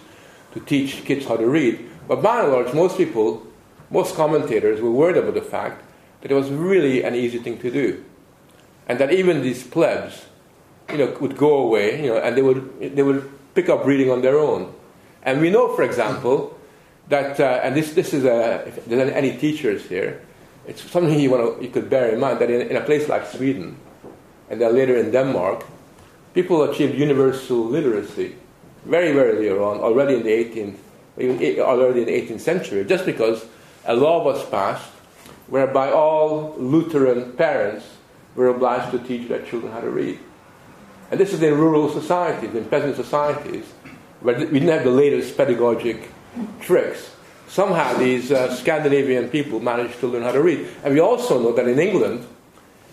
to 0.54 0.60
teach 0.60 1.04
kids 1.04 1.26
how 1.26 1.36
to 1.36 1.46
read. 1.46 1.88
But 2.06 2.22
by 2.22 2.42
and 2.42 2.52
large, 2.52 2.72
most 2.74 2.96
people, 2.96 3.46
most 3.90 4.14
commentators 4.14 4.80
were 4.80 4.90
worried 4.90 5.16
about 5.16 5.34
the 5.34 5.42
fact 5.42 5.82
that 6.22 6.30
it 6.30 6.34
was 6.34 6.50
really 6.50 7.02
an 7.02 7.14
easy 7.14 7.38
thing 7.38 7.58
to 7.58 7.70
do. 7.70 8.04
And 8.88 8.98
that 8.98 9.12
even 9.12 9.42
these 9.42 9.64
plebs, 9.64 10.26
you 10.90 10.98
know, 10.98 11.16
would 11.20 11.36
go 11.36 11.58
away, 11.58 12.02
you 12.02 12.08
know, 12.08 12.18
and 12.18 12.36
they 12.36 12.42
would, 12.42 12.96
they 12.96 13.02
would 13.02 13.30
pick 13.54 13.68
up 13.68 13.84
reading 13.84 14.10
on 14.10 14.22
their 14.22 14.38
own. 14.38 14.72
And 15.22 15.40
we 15.40 15.50
know, 15.50 15.74
for 15.74 15.82
example, 15.82 16.58
that, 17.08 17.38
uh, 17.38 17.60
and 17.62 17.76
this, 17.76 17.92
this 17.94 18.14
is 18.14 18.24
a, 18.24 18.66
if 18.66 18.84
there's 18.86 19.10
any 19.12 19.36
teachers 19.36 19.86
here, 19.86 20.22
it's 20.66 20.88
something 20.90 21.18
you, 21.18 21.30
want 21.30 21.62
you 21.62 21.68
could 21.68 21.90
bear 21.90 22.10
in 22.10 22.20
mind 22.20 22.38
that 22.38 22.50
in, 22.50 22.68
in 22.68 22.76
a 22.76 22.80
place 22.80 23.08
like 23.08 23.26
Sweden, 23.26 23.76
and 24.50 24.60
then 24.60 24.74
later 24.74 24.96
in 24.96 25.10
Denmark, 25.10 25.64
people 26.34 26.62
achieved 26.64 26.98
universal 26.98 27.64
literacy 27.64 28.34
very, 28.84 29.12
very 29.12 29.48
early 29.48 29.50
on, 29.50 29.78
already 29.78 30.16
in 30.16 30.22
the 30.22 30.30
18th, 30.30 31.60
already 31.60 32.00
in 32.00 32.06
the 32.06 32.34
18th 32.34 32.40
century, 32.40 32.84
just 32.84 33.06
because 33.06 33.46
a 33.84 33.94
law 33.94 34.24
was 34.24 34.44
passed 34.50 34.90
whereby 35.46 35.90
all 35.90 36.54
Lutheran 36.58 37.32
parents 37.32 37.84
were 38.34 38.48
obliged 38.48 38.90
to 38.92 38.98
teach 38.98 39.28
their 39.28 39.42
children 39.42 39.72
how 39.72 39.80
to 39.80 39.90
read. 39.90 40.18
And 41.10 41.18
this 41.18 41.32
is 41.32 41.42
in 41.42 41.58
rural 41.58 41.90
societies, 41.90 42.54
in 42.54 42.64
peasant 42.66 42.96
societies, 42.96 43.64
where 44.20 44.38
we 44.38 44.60
didn't 44.60 44.68
have 44.68 44.84
the 44.84 44.90
latest 44.90 45.36
pedagogic 45.36 46.08
tricks. 46.60 47.10
Somehow 47.48 47.94
these 47.94 48.30
uh, 48.30 48.54
Scandinavian 48.54 49.28
people 49.28 49.58
managed 49.58 49.98
to 50.00 50.06
learn 50.06 50.22
how 50.22 50.30
to 50.30 50.40
read. 50.40 50.68
And 50.84 50.94
we 50.94 51.00
also 51.00 51.42
know 51.42 51.52
that 51.52 51.66
in 51.66 51.80
England, 51.80 52.24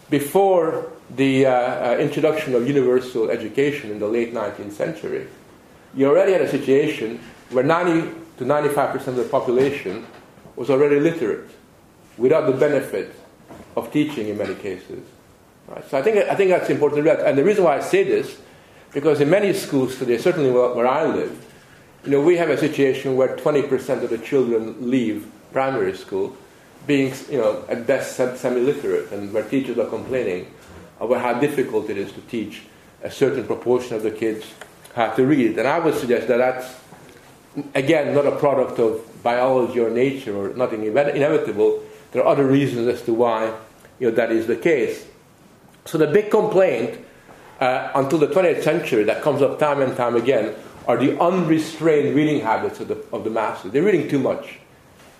before 0.10 0.92
the 1.10 1.46
uh, 1.46 1.52
uh, 1.52 1.98
introduction 1.98 2.54
of 2.56 2.68
universal 2.68 3.30
education 3.30 3.92
in 3.92 4.00
the 4.00 4.08
late 4.08 4.34
19th 4.34 4.74
century, 4.74 5.28
you 5.96 6.08
already 6.08 6.34
had 6.34 6.42
a 6.42 6.50
situation 6.50 7.20
where 7.50 7.64
90 7.64 8.10
to 8.38 8.44
95% 8.44 9.08
of 9.08 9.16
the 9.16 9.24
population 9.24 10.06
was 10.56 10.70
already 10.70 11.00
literate 11.00 11.50
without 12.18 12.48
the 12.48 12.52
benefit 12.52 13.14
of 13.76 13.92
teaching 13.92 14.28
in 14.28 14.38
many 14.38 14.56
cases. 14.56 15.04
Right? 15.68 15.90
So 15.90 15.98
I 15.98 16.02
think, 16.02 16.18
I 16.18 16.36
think 16.36 16.50
that's 16.50 16.70
important 16.70 17.06
to. 17.06 17.28
And 17.28 17.38
the 17.38 17.44
reason 17.44 17.64
why 17.64 17.78
I 17.78 17.80
say 17.80 18.04
this, 18.04 18.40
because 18.94 19.22
in 19.22 19.30
many 19.30 19.54
schools 19.54 19.98
today, 19.98 20.18
certainly 20.18 20.52
where 20.52 20.88
I 20.88 21.06
live, 21.06 21.46
you 22.04 22.12
know, 22.12 22.22
we 22.22 22.38
have 22.38 22.50
a 22.50 22.58
situation 22.58 23.16
where 23.16 23.36
20% 23.36 24.04
of 24.04 24.10
the 24.10 24.18
children 24.18 24.90
leave 24.90 25.30
primary 25.52 25.96
school 25.96 26.36
being, 26.86 27.14
you 27.30 27.38
know, 27.38 27.66
at 27.68 27.86
best 27.86 28.16
semi-literate, 28.16 29.12
and 29.12 29.34
where 29.34 29.44
teachers 29.44 29.78
are 29.78 29.88
complaining 29.88 30.48
about 31.00 31.22
how 31.22 31.40
difficult 31.40 31.90
it 31.90 31.98
is 31.98 32.12
to 32.14 32.22
teach 32.22 32.64
a 33.04 33.12
certain 33.12 33.46
proportion 33.46 33.96
of 33.96 34.04
the 34.04 34.12
kids 34.12 34.46
how 34.96 35.12
to 35.12 35.26
read. 35.26 35.58
And 35.58 35.68
I 35.68 35.80
would 35.80 35.96
suggest 35.96 36.28
that 36.28 36.38
that's, 36.38 36.76
again, 37.76 38.16
not 38.16 38.26
a 38.26 38.36
product 38.36 38.80
of 38.80 39.24
biology 39.24 39.80
or 39.80 39.90
nature 39.90 40.36
or 40.36 40.54
nothing 40.56 40.84
inevitable. 40.84 41.84
There 42.12 42.24
are 42.24 42.28
other 42.28 42.46
reasons 42.48 42.88
as 42.88 43.02
to 43.04 43.14
why 43.14 43.54
you 44.00 44.10
know, 44.10 44.16
that 44.16 44.32
is 44.32 44.48
the 44.48 44.56
case. 44.56 45.06
So 45.86 45.98
the 45.98 46.08
big 46.08 46.32
complaint 46.32 47.06
uh, 47.60 47.92
until 47.96 48.20
the 48.20 48.28
20th 48.28 48.64
century 48.64 49.04
that 49.04 49.22
comes 49.22 49.42
up 49.42 49.60
time 49.60 49.82
and 49.82 49.96
time 49.96 50.16
again 50.16 50.56
are 50.88 50.98
the 50.98 51.20
unrestrained 51.20 52.16
reading 52.16 52.42
habits 52.42 52.80
of 52.80 52.88
the, 52.88 53.04
of 53.12 53.24
the 53.24 53.30
masses. 53.30 53.72
They're 53.72 53.84
reading 53.84 54.08
too 54.08 54.20
much. 54.20 54.60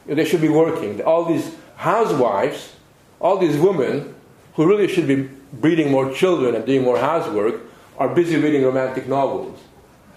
You 0.06 0.16
know, 0.16 0.16
they 0.16 0.26
should 0.26 0.42
be 0.42 0.50
working. 0.50 1.02
All 1.02 1.26
these 1.26 1.56
housewives, 1.76 2.74
all 3.20 3.38
these 3.38 3.58
women 3.58 4.16
who 4.54 4.68
really 4.68 4.88
should 4.88 5.08
be 5.08 5.30
breeding 5.54 5.92
more 5.92 6.12
children 6.12 6.56
and 6.56 6.66
doing 6.66 6.84
more 6.84 6.98
housework 6.98 7.62
are 7.98 8.10
busy 8.14 8.38
reading 8.38 8.64
romantic 8.64 9.08
novels. 9.08 9.60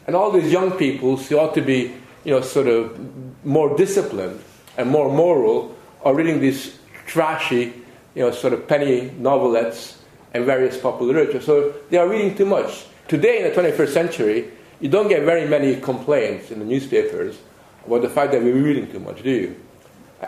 And 0.07 0.17
all 0.17 0.31
these 0.31 0.51
young 0.51 0.73
people 0.73 1.17
who 1.17 1.39
ought 1.39 1.55
to 1.55 1.63
be, 1.63 1.93
you 2.25 2.33
know, 2.33 2.41
sort 2.41 2.67
of 2.67 2.99
more 3.45 3.77
disciplined 3.77 4.41
and 4.77 4.91
more 4.91 5.13
moral 5.13 5.77
are 6.03 6.15
reading 6.15 6.41
these 6.41 6.79
trashy, 7.07 7.73
you 8.15 8.23
know, 8.23 8.31
sort 8.31 8.53
of 8.53 8.67
penny 8.67 9.11
novelettes 9.11 9.97
and 10.35 10.45
various 10.45 10.79
popular 10.79 11.15
literature. 11.15 11.41
So 11.41 11.75
they 11.91 11.99
are 11.99 12.09
reading 12.09 12.37
too 12.37 12.47
much. 12.47 12.85
Today, 13.09 13.45
in 13.45 13.45
the 13.45 13.61
21st 13.61 13.89
century, 13.89 14.51
you 14.81 14.89
don't 14.89 15.09
get 15.09 15.23
very 15.23 15.47
many 15.47 15.77
complaints 15.77 16.51
in 16.51 16.59
the 16.59 16.65
newspapers 16.65 17.39
about 17.87 18.03
the 18.03 18.09
fact 18.09 18.33
that 18.33 18.43
we're 18.43 18.55
reading 18.55 18.91
too 18.91 19.01
much, 19.01 19.23
do 19.23 19.31
you? 19.31 19.61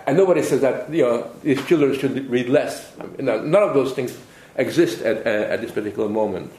And 0.06 0.16
nobody 0.16 0.42
says 0.42 0.62
that 0.62 0.92
you 0.92 1.02
know 1.02 1.30
these 1.42 1.64
children 1.66 1.98
should 1.98 2.30
read 2.30 2.48
less. 2.48 2.92
none 3.18 3.54
of 3.54 3.74
those 3.74 3.92
things 3.92 4.18
exist 4.56 5.02
at, 5.02 5.18
at 5.26 5.60
this 5.60 5.70
particular 5.70 6.08
moment. 6.08 6.52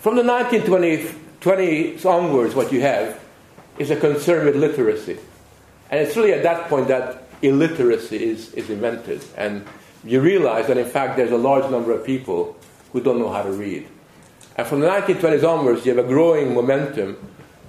From 0.00 0.16
the 0.16 0.22
1920s 0.22 2.04
onwards, 2.06 2.54
what 2.54 2.72
you 2.72 2.80
have 2.80 3.20
is 3.78 3.90
a 3.90 3.96
concern 3.96 4.46
with 4.46 4.56
literacy. 4.56 5.18
And 5.90 6.00
it's 6.00 6.16
really 6.16 6.32
at 6.32 6.42
that 6.42 6.68
point 6.68 6.88
that 6.88 7.24
illiteracy 7.42 8.22
is, 8.22 8.52
is 8.54 8.70
invented. 8.70 9.24
And 9.36 9.66
you 10.04 10.20
realize 10.20 10.66
that, 10.68 10.78
in 10.78 10.86
fact, 10.86 11.16
there's 11.16 11.32
a 11.32 11.38
large 11.38 11.70
number 11.70 11.92
of 11.92 12.04
people 12.04 12.56
who 12.92 13.00
don't 13.00 13.18
know 13.18 13.30
how 13.30 13.42
to 13.42 13.52
read. 13.52 13.88
And 14.56 14.66
from 14.66 14.80
the 14.80 14.88
1920s 14.88 15.48
onwards, 15.48 15.86
you 15.86 15.94
have 15.94 16.04
a 16.04 16.08
growing 16.08 16.54
momentum 16.54 17.16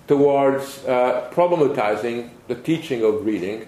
towards 0.07 0.83
uh, 0.85 1.29
problematizing 1.33 2.29
the 2.47 2.55
teaching 2.55 3.03
of 3.03 3.25
reading, 3.25 3.67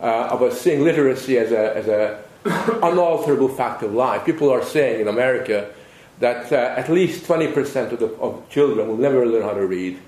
uh, 0.00 0.28
about 0.30 0.52
seeing 0.52 0.82
literacy 0.82 1.38
as 1.38 1.52
a, 1.52 1.76
as 1.76 1.88
a 1.88 2.23
unalterable 2.82 3.48
fact 3.48 3.82
of 3.82 3.94
life. 3.94 4.24
People 4.24 4.50
are 4.50 4.62
saying 4.62 5.00
in 5.00 5.08
America 5.08 5.72
that 6.20 6.52
uh, 6.52 6.74
at 6.76 6.88
least 6.88 7.24
20% 7.24 7.92
of, 7.92 7.98
the, 7.98 8.06
of 8.16 8.48
children 8.50 8.86
will 8.86 8.98
never 8.98 9.26
learn 9.26 9.42
how 9.42 9.54
to 9.54 9.66
read. 9.66 9.98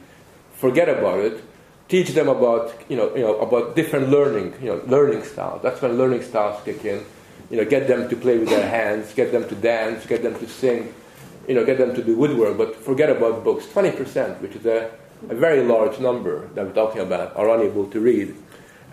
Forget 0.55 0.89
about 0.89 1.21
it. 1.21 1.43
Teach 1.89 2.11
them 2.11 2.29
about, 2.29 2.75
you 2.89 2.97
know, 2.97 3.15
you 3.15 3.23
know, 3.23 3.39
about 3.39 3.77
different 3.77 4.11
learning, 4.11 4.55
you 4.61 4.67
know, 4.67 4.83
learning 4.87 5.23
styles. 5.25 5.63
That's 5.63 5.81
when 5.81 5.97
learning 5.97 6.23
styles 6.23 6.63
kick 6.65 6.85
in. 6.85 7.05
You 7.49 7.59
know, 7.59 7.65
get 7.65 7.87
them 7.87 8.09
to 8.09 8.17
play 8.17 8.39
with 8.39 8.49
their 8.49 8.69
hands, 8.69 9.15
get 9.15 9.31
them 9.31 9.49
to 9.49 9.55
dance, 9.55 10.05
get 10.05 10.23
them 10.23 10.37
to 10.39 10.49
sing, 10.49 10.93
you 11.47 11.55
know, 11.55 11.65
get 11.65 11.79
them 11.79 11.95
to 11.95 12.03
do 12.03 12.17
woodwork, 12.17 12.59
but 12.59 12.75
forget 12.75 13.09
about 13.09 13.45
books. 13.45 13.67
20%, 13.67 14.41
which 14.41 14.57
is 14.57 14.67
a, 14.67 14.91
a 15.29 15.35
very 15.35 15.63
large 15.63 16.01
number 16.01 16.49
that 16.49 16.67
we're 16.67 16.73
talking 16.73 17.01
about, 17.01 17.37
are 17.37 17.49
unable 17.51 17.87
to 17.87 18.01
read. 18.01 18.35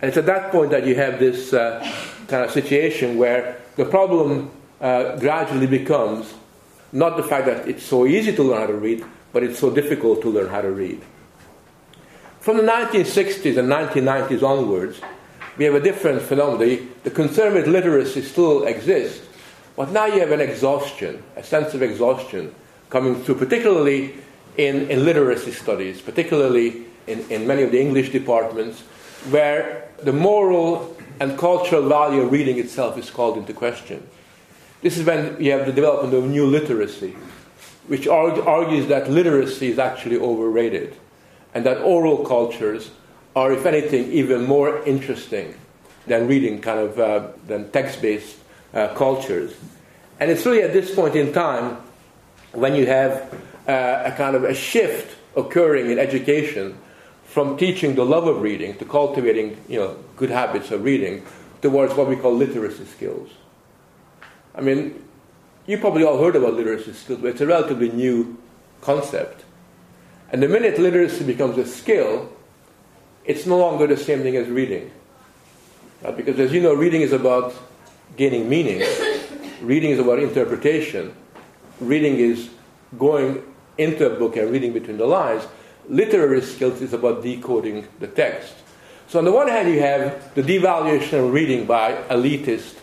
It's 0.04 0.18
at 0.18 0.26
that 0.26 0.52
point 0.52 0.72
that 0.72 0.86
you 0.86 0.96
have 0.96 1.18
this 1.18 1.54
uh, 1.54 1.80
kind 2.28 2.44
of 2.44 2.52
situation 2.52 3.18
where 3.18 3.62
the 3.78 3.86
problem 3.86 4.52
uh, 4.82 5.16
gradually 5.16 5.66
becomes 5.66 6.34
not 6.92 7.16
the 7.16 7.24
fact 7.24 7.46
that 7.46 7.70
it's 7.70 7.84
so 7.84 8.06
easy 8.06 8.36
to 8.36 8.44
learn 8.44 8.60
how 8.60 8.68
to 8.68 8.74
read, 8.74 9.06
but 9.32 9.44
it's 9.44 9.58
so 9.58 9.70
difficult 9.70 10.22
to 10.24 10.30
learn 10.30 10.50
how 10.50 10.60
to 10.60 10.72
read. 10.72 11.02
From 12.42 12.58
the 12.58 12.64
1960s 12.64 13.58
and 13.58 13.70
1990s 13.70 14.44
onwards, 14.44 15.00
we 15.58 15.64
have 15.64 15.74
a 15.76 15.80
different 15.80 16.22
phenomenon. 16.22 16.60
The, 16.60 16.86
the 17.06 17.10
concern 17.10 17.54
with 17.54 17.68
literacy 17.68 18.24
still 18.24 18.66
exists, 18.66 19.26
but 19.78 19.92
now 19.92 20.08
you 20.08 20.20
have 20.20 20.32
an 20.32 20.42
exhaustion, 20.42 21.24
a 21.38 21.44
sense 21.44 21.74
of 21.74 21.82
exhaustion 21.82 22.54
coming 22.90 23.24
through, 23.24 23.36
particularly 23.36 24.16
in, 24.58 24.92
in 24.92 25.06
literacy 25.06 25.52
studies, 25.52 26.02
particularly 26.02 26.88
in, 27.08 27.22
in 27.32 27.48
many 27.48 27.64
of 27.64 27.72
the 27.72 27.80
English 27.80 28.12
departments, 28.12 28.84
where 29.30 29.88
the 30.04 30.14
moral 30.14 30.96
and 31.20 31.38
cultural 31.38 31.88
value 31.88 32.22
of 32.22 32.32
reading 32.32 32.58
itself 32.58 32.98
is 32.98 33.10
called 33.10 33.38
into 33.38 33.54
question. 33.54 34.08
This 34.82 34.98
is 34.98 35.06
when 35.06 35.42
you 35.42 35.52
have 35.52 35.66
the 35.66 35.72
development 35.72 36.14
of 36.14 36.30
new 36.30 36.46
literacy, 36.46 37.16
which 37.88 38.08
argues 38.08 38.88
that 38.88 39.10
literacy 39.10 39.70
is 39.70 39.80
actually 39.80 40.18
overrated 40.18 40.96
and 41.54 41.66
that 41.66 41.78
oral 41.82 42.26
cultures 42.26 42.92
are, 43.36 43.52
if 43.52 43.66
anything, 43.66 44.12
even 44.12 44.44
more 44.44 44.84
interesting 44.84 45.56
than 46.08 46.28
reading 46.28 46.60
kind 46.60 46.80
of 46.80 47.00
uh, 47.00 47.28
than 47.48 47.72
text-based 47.72 48.38
uh, 48.74 48.90
cultures. 48.96 49.56
And 50.20 50.30
it's 50.30 50.46
really 50.46 50.62
at 50.62 50.74
this 50.74 50.94
point 50.94 51.16
in 51.16 51.32
time 51.32 51.78
when 52.52 52.76
you 52.76 52.86
have 52.86 53.34
uh, 53.68 54.04
a 54.06 54.14
kind 54.18 54.36
of 54.36 54.44
a 54.44 54.54
shift 54.54 55.16
occurring 55.36 55.90
in 55.90 55.98
education 55.98 56.78
from 57.34 57.58
teaching 57.58 57.96
the 57.96 58.06
love 58.06 58.28
of 58.28 58.44
reading 58.44 58.78
to 58.78 58.86
cultivating 58.86 59.58
you 59.68 59.80
know, 59.80 59.98
good 60.18 60.30
habits 60.30 60.70
of 60.70 60.84
reading 60.84 61.26
towards 61.64 61.96
what 61.96 62.08
we 62.08 62.16
call 62.16 62.32
literacy 62.32 62.86
skills. 62.86 63.28
I 64.54 64.62
mean, 64.62 65.04
you 65.66 65.80
probably 65.80 66.04
all 66.04 66.22
heard 66.24 66.36
about 66.36 66.54
literacy 66.54 66.94
skills, 66.94 67.22
but 67.22 67.30
it's 67.30 67.42
a 67.42 67.48
relatively 67.48 67.90
new 67.90 68.38
concept. 68.82 69.46
And 70.32 70.44
the 70.44 70.48
minute 70.48 70.78
literacy 70.78 71.24
becomes 71.24 71.58
a 71.58 71.66
skill, 71.66 72.32
it's 73.26 73.48
no 73.48 73.58
longer 73.58 73.88
the 73.88 73.98
same 73.98 74.22
thing 74.22 74.36
as 74.36 74.48
reading. 74.48 74.92
Uh, 76.06 76.12
because 76.12 76.40
as 76.40 76.54
you 76.54 76.62
know, 76.62 76.76
reading 76.76 77.02
is 77.02 77.14
about 77.14 77.56
gaining 78.16 78.48
meaning, 78.48 78.88
reading 79.64 79.90
is 79.90 79.98
about 79.98 80.20
interpretation, 80.20 81.16
reading 81.80 82.18
is 82.18 82.52
going 82.96 83.42
into 83.80 84.06
a 84.06 84.20
book 84.20 84.36
and 84.36 84.52
reading 84.52 84.72
between 84.72 84.98
the 84.98 85.08
lines. 85.08 85.48
Literary 85.90 86.42
skills 86.42 86.82
is 86.82 86.94
about 86.94 87.24
decoding 87.24 87.88
the 88.00 88.08
text. 88.08 88.54
So, 89.08 89.20
on 89.20 89.26
the 89.26 89.32
one 89.32 89.48
hand, 89.48 89.70
you 89.70 89.80
have 89.80 90.34
the 90.34 90.42
devaluation 90.42 91.26
of 91.26 91.34
reading 91.34 91.66
by 91.66 91.94
elitist 92.10 92.76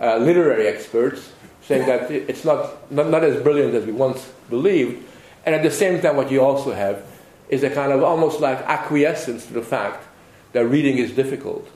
uh, 0.00 0.16
literary 0.16 0.66
experts 0.66 1.32
saying 1.62 1.86
that 1.86 2.10
it's 2.10 2.44
not, 2.44 2.90
not, 2.92 3.08
not 3.08 3.24
as 3.24 3.42
brilliant 3.42 3.74
as 3.74 3.86
we 3.86 3.92
once 3.92 4.30
believed. 4.50 5.02
And 5.46 5.54
at 5.54 5.62
the 5.62 5.70
same 5.70 6.00
time, 6.00 6.16
what 6.16 6.30
you 6.30 6.42
also 6.42 6.72
have 6.72 7.04
is 7.48 7.62
a 7.62 7.70
kind 7.70 7.92
of 7.92 8.02
almost 8.02 8.40
like 8.40 8.58
acquiescence 8.60 9.46
to 9.46 9.52
the 9.52 9.62
fact 9.62 10.06
that 10.52 10.66
reading 10.66 10.98
is 10.98 11.12
difficult. 11.12 11.68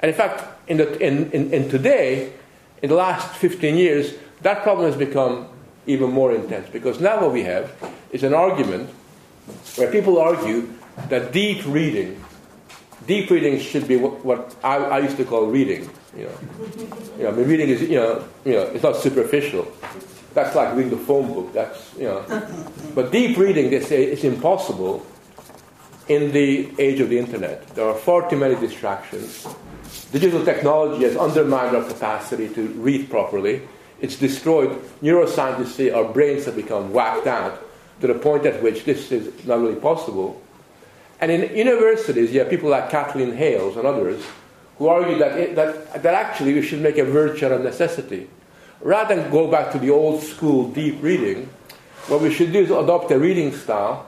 And 0.00 0.10
in 0.10 0.16
fact, 0.16 0.44
in, 0.68 0.78
the, 0.78 0.98
in, 0.98 1.30
in, 1.30 1.52
in 1.52 1.68
today, 1.68 2.32
in 2.82 2.88
the 2.88 2.96
last 2.96 3.36
15 3.36 3.76
years, 3.76 4.14
that 4.42 4.62
problem 4.62 4.86
has 4.86 4.96
become 4.96 5.48
even 5.86 6.10
more 6.10 6.32
intense 6.32 6.68
because 6.70 7.00
now 7.00 7.20
what 7.20 7.32
we 7.32 7.42
have 7.42 7.72
is 8.10 8.22
an 8.22 8.34
argument 8.34 8.90
where 9.76 9.90
people 9.90 10.18
argue 10.18 10.72
that 11.08 11.32
deep 11.32 11.64
reading, 11.66 12.22
deep 13.06 13.30
reading 13.30 13.58
should 13.58 13.88
be 13.88 13.96
what, 13.96 14.24
what 14.24 14.54
I, 14.62 14.76
I 14.76 14.98
used 15.00 15.16
to 15.16 15.24
call 15.24 15.46
reading. 15.46 15.90
You 16.16 16.24
know, 16.24 16.38
you 17.16 17.22
know, 17.24 17.28
I 17.28 17.32
mean, 17.32 17.48
reading 17.48 17.68
is 17.70 17.82
you 17.82 17.96
know, 17.96 18.24
you 18.44 18.52
know, 18.52 18.62
it's 18.62 18.82
not 18.82 18.96
superficial. 18.96 19.66
That's 20.34 20.54
like 20.54 20.74
reading 20.74 20.90
the 20.90 21.04
phone 21.04 21.32
book. 21.32 21.52
That's 21.52 21.94
you 21.96 22.04
know, 22.04 22.24
but 22.94 23.12
deep 23.12 23.36
reading, 23.36 23.70
they 23.70 23.80
say, 23.80 24.04
is 24.04 24.24
impossible 24.24 25.06
in 26.08 26.32
the 26.32 26.70
age 26.78 27.00
of 27.00 27.08
the 27.08 27.18
internet. 27.18 27.66
There 27.74 27.86
are 27.86 27.94
far 27.94 28.28
too 28.28 28.36
many 28.36 28.54
distractions. 28.56 29.46
Digital 30.10 30.44
technology 30.44 31.04
has 31.04 31.16
undermined 31.16 31.74
our 31.76 31.84
capacity 31.84 32.48
to 32.50 32.68
read 32.68 33.08
properly. 33.08 33.62
It's 34.00 34.16
destroyed. 34.16 34.70
Neuroscientists 35.00 35.76
say 35.76 35.90
our 35.90 36.04
brains 36.04 36.44
have 36.44 36.56
become 36.56 36.92
whacked 36.92 37.26
out 37.26 37.62
to 38.02 38.08
the 38.08 38.14
point 38.14 38.44
at 38.44 38.60
which 38.62 38.84
this 38.84 39.12
is 39.12 39.46
not 39.46 39.60
really 39.60 39.80
possible. 39.80 40.42
And 41.20 41.30
in 41.30 41.56
universities, 41.56 42.32
you 42.32 42.40
have 42.40 42.50
people 42.50 42.68
like 42.68 42.90
Kathleen 42.90 43.32
Hayles 43.32 43.76
and 43.76 43.86
others 43.86 44.24
who 44.76 44.88
argue 44.88 45.16
that, 45.18 45.38
it, 45.38 45.54
that, 45.54 46.02
that 46.02 46.14
actually 46.14 46.52
we 46.54 46.62
should 46.62 46.80
make 46.80 46.98
a 46.98 47.04
virtue 47.04 47.46
of 47.46 47.62
necessity. 47.62 48.28
Rather 48.80 49.14
than 49.14 49.30
go 49.30 49.48
back 49.48 49.70
to 49.70 49.78
the 49.78 49.90
old 49.90 50.20
school 50.20 50.68
deep 50.72 51.00
reading, 51.00 51.48
what 52.08 52.20
we 52.20 52.32
should 52.34 52.52
do 52.52 52.58
is 52.58 52.70
adopt 52.70 53.12
a 53.12 53.18
reading 53.18 53.52
style 53.52 54.04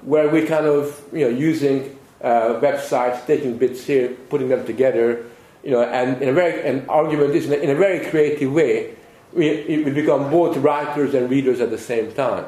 where 0.00 0.30
we 0.30 0.46
kind 0.46 0.64
of, 0.64 1.02
you 1.12 1.28
know, 1.28 1.28
using 1.28 1.98
uh, 2.22 2.58
websites, 2.60 3.26
taking 3.26 3.58
bits 3.58 3.84
here, 3.84 4.08
putting 4.30 4.48
them 4.48 4.64
together, 4.64 5.26
you 5.62 5.70
know, 5.70 5.82
and 5.82 6.22
in 6.22 6.30
a 6.30 6.32
very, 6.32 6.66
an 6.66 6.88
argument 6.88 7.34
is 7.34 7.44
in 7.44 7.52
a, 7.52 7.56
in 7.56 7.68
a 7.68 7.74
very 7.74 8.08
creative 8.08 8.50
way, 8.50 8.94
we, 9.34 9.82
we 9.84 9.90
become 9.90 10.30
both 10.30 10.56
writers 10.56 11.12
and 11.12 11.28
readers 11.28 11.60
at 11.60 11.68
the 11.68 11.76
same 11.76 12.10
time. 12.12 12.46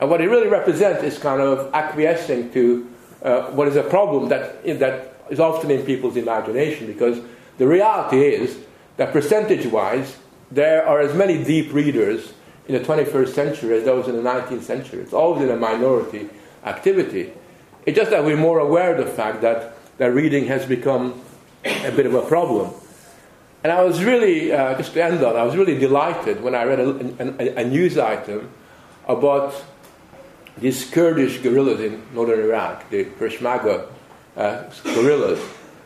And 0.00 0.10
what 0.10 0.20
it 0.20 0.28
really 0.28 0.48
represents 0.48 1.02
is 1.02 1.18
kind 1.18 1.40
of 1.40 1.72
acquiescing 1.72 2.52
to 2.52 2.90
uh, 3.22 3.50
what 3.50 3.68
is 3.68 3.76
a 3.76 3.82
problem 3.82 4.28
that, 4.28 4.62
that 4.78 5.16
is 5.30 5.40
often 5.40 5.70
in 5.70 5.84
people's 5.84 6.16
imagination 6.16 6.86
because 6.86 7.20
the 7.58 7.66
reality 7.66 8.20
is 8.20 8.58
that 8.96 9.12
percentage 9.12 9.66
wise, 9.66 10.16
there 10.50 10.86
are 10.86 11.00
as 11.00 11.14
many 11.14 11.42
deep 11.42 11.72
readers 11.72 12.32
in 12.68 12.74
the 12.74 12.80
21st 12.80 13.28
century 13.28 13.76
as 13.78 13.84
there 13.84 13.94
was 13.94 14.08
in 14.08 14.16
the 14.16 14.22
19th 14.22 14.62
century. 14.62 15.00
It's 15.00 15.12
always 15.12 15.42
in 15.42 15.50
a 15.50 15.56
minority 15.56 16.28
activity. 16.64 17.32
It's 17.84 17.96
just 17.96 18.10
that 18.10 18.24
we're 18.24 18.36
more 18.36 18.58
aware 18.58 18.96
of 18.96 19.04
the 19.04 19.10
fact 19.10 19.40
that, 19.42 19.76
that 19.98 20.12
reading 20.12 20.46
has 20.46 20.66
become 20.66 21.20
a 21.64 21.90
bit 21.92 22.06
of 22.06 22.14
a 22.14 22.22
problem. 22.22 22.72
And 23.62 23.72
I 23.72 23.82
was 23.82 24.04
really, 24.04 24.52
uh, 24.52 24.76
just 24.76 24.92
to 24.94 25.02
end 25.02 25.24
on, 25.24 25.36
I 25.36 25.42
was 25.42 25.56
really 25.56 25.78
delighted 25.78 26.42
when 26.42 26.54
I 26.54 26.64
read 26.64 26.80
a, 26.80 27.58
a, 27.58 27.62
a 27.62 27.64
news 27.64 27.98
item 27.98 28.50
about 29.08 29.54
these 30.58 30.90
Kurdish 30.90 31.38
guerrillas 31.38 31.80
in 31.80 32.02
northern 32.14 32.40
Iraq, 32.40 32.88
the 32.90 33.04
Peshmerga 33.04 33.88
uh, 34.36 34.64
guerrillas. 34.82 35.40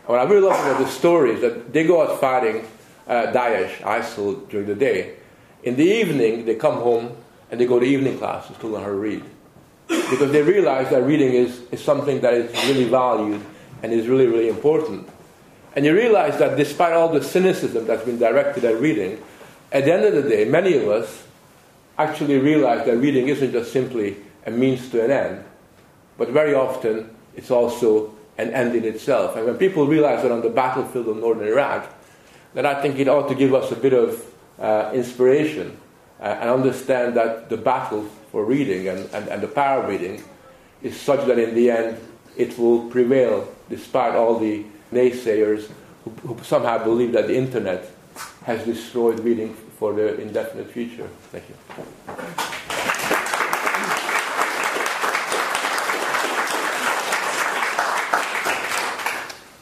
What 0.06 0.18
I 0.18 0.24
really 0.24 0.48
love 0.48 0.59
about 0.59 0.78
the 0.80 0.88
story 0.88 1.33
is 1.33 1.40
that 1.40 1.72
they 1.72 1.87
go 1.87 2.02
out 2.02 2.20
fighting 2.20 2.66
uh, 3.06 3.33
Daesh, 3.33 3.76
ISIL 3.78 4.48
during 4.48 4.66
the 4.66 4.74
day. 4.74 5.16
In 5.62 5.76
the 5.76 5.85
evening, 5.85 6.44
they 6.46 6.54
come 6.54 6.76
home 6.76 7.16
and 7.50 7.61
they 7.61 7.66
go 7.66 7.78
to 7.78 7.87
evening 7.87 8.18
classes 8.18 8.56
to 8.59 8.66
learn 8.66 8.83
how 8.83 8.88
to 8.88 8.94
read. 8.94 9.24
because 10.11 10.30
they 10.30 10.42
realize 10.42 10.88
that 10.90 11.02
reading 11.02 11.33
is, 11.33 11.62
is 11.72 11.83
something 11.83 12.20
that 12.20 12.35
is 12.35 12.50
really 12.68 12.85
valued 12.85 13.40
and 13.83 13.92
is 13.92 14.06
really, 14.06 14.26
really 14.26 14.48
important. 14.48 15.09
And 15.74 15.85
you 15.85 15.94
realize 15.94 16.38
that 16.38 16.56
despite 16.56 16.92
all 16.92 17.09
the 17.09 17.22
cynicism 17.22 17.87
that's 17.87 18.04
been 18.04 18.18
directed 18.18 18.64
at 18.64 18.80
reading, 18.80 19.22
at 19.72 19.85
the 19.85 19.92
end 19.92 20.04
of 20.04 20.22
the 20.22 20.28
day, 20.28 20.44
many 20.44 20.76
of 20.76 20.88
us 20.88 21.24
actually 21.98 22.38
realize 22.38 22.87
that 22.87 22.96
reading 22.96 23.28
isn't 23.28 23.52
just 23.52 23.72
simply 23.72 24.16
a 24.46 24.50
means 24.50 24.88
to 24.90 25.05
an 25.05 25.11
end, 25.11 25.44
but 26.16 26.31
very 26.31 26.55
often 26.55 27.11
it's 27.37 27.50
also 27.50 28.14
an 28.38 28.50
end 28.53 28.74
in 28.74 28.85
itself. 28.85 29.37
And 29.37 29.46
when 29.46 29.57
people 29.59 29.87
realize 29.87 30.22
that 30.22 30.33
on 30.33 30.40
the 30.40 30.50
battlefield 30.50 31.09
of 31.09 31.16
northern 31.18 31.46
Iraq, 31.46 31.92
then 32.55 32.66
I 32.66 32.81
think 32.81 32.98
it 32.98 33.09
ought 33.09 33.29
to 33.29 33.35
give 33.35 33.55
us 33.55 33.70
a 33.70 33.76
bit 33.76 33.92
of 33.92 34.24
uh, 34.59 34.90
inspiration 34.94 35.76
uh, 36.20 36.24
and 36.40 36.50
understand 36.50 37.16
that 37.16 37.48
the 37.48 37.57
battle 37.57 38.09
for 38.31 38.44
reading 38.44 38.88
and, 38.88 39.09
and, 39.12 39.29
and 39.29 39.42
the 39.42 39.48
power 39.48 39.83
of 39.83 39.88
reading 39.88 40.22
is 40.83 40.98
such 40.98 41.26
that 41.26 41.38
in 41.38 41.55
the 41.55 41.70
end 41.70 41.98
it 42.37 42.59
will 42.59 42.88
prevail 42.90 43.53
despite 43.68 44.14
all 44.14 44.38
the 44.38 44.64
naysayers 44.92 45.70
who, 46.05 46.11
who 46.22 46.42
somehow 46.42 46.83
believe 46.83 47.12
that 47.12 47.26
the 47.26 47.37
internet 47.37 47.90
has 48.44 48.64
destroyed 48.64 49.20
reading 49.20 49.55
for 49.79 49.92
the 49.92 50.20
indefinite 50.20 50.70
future. 50.70 51.09
Thank 51.31 51.44
you. 51.48 52.49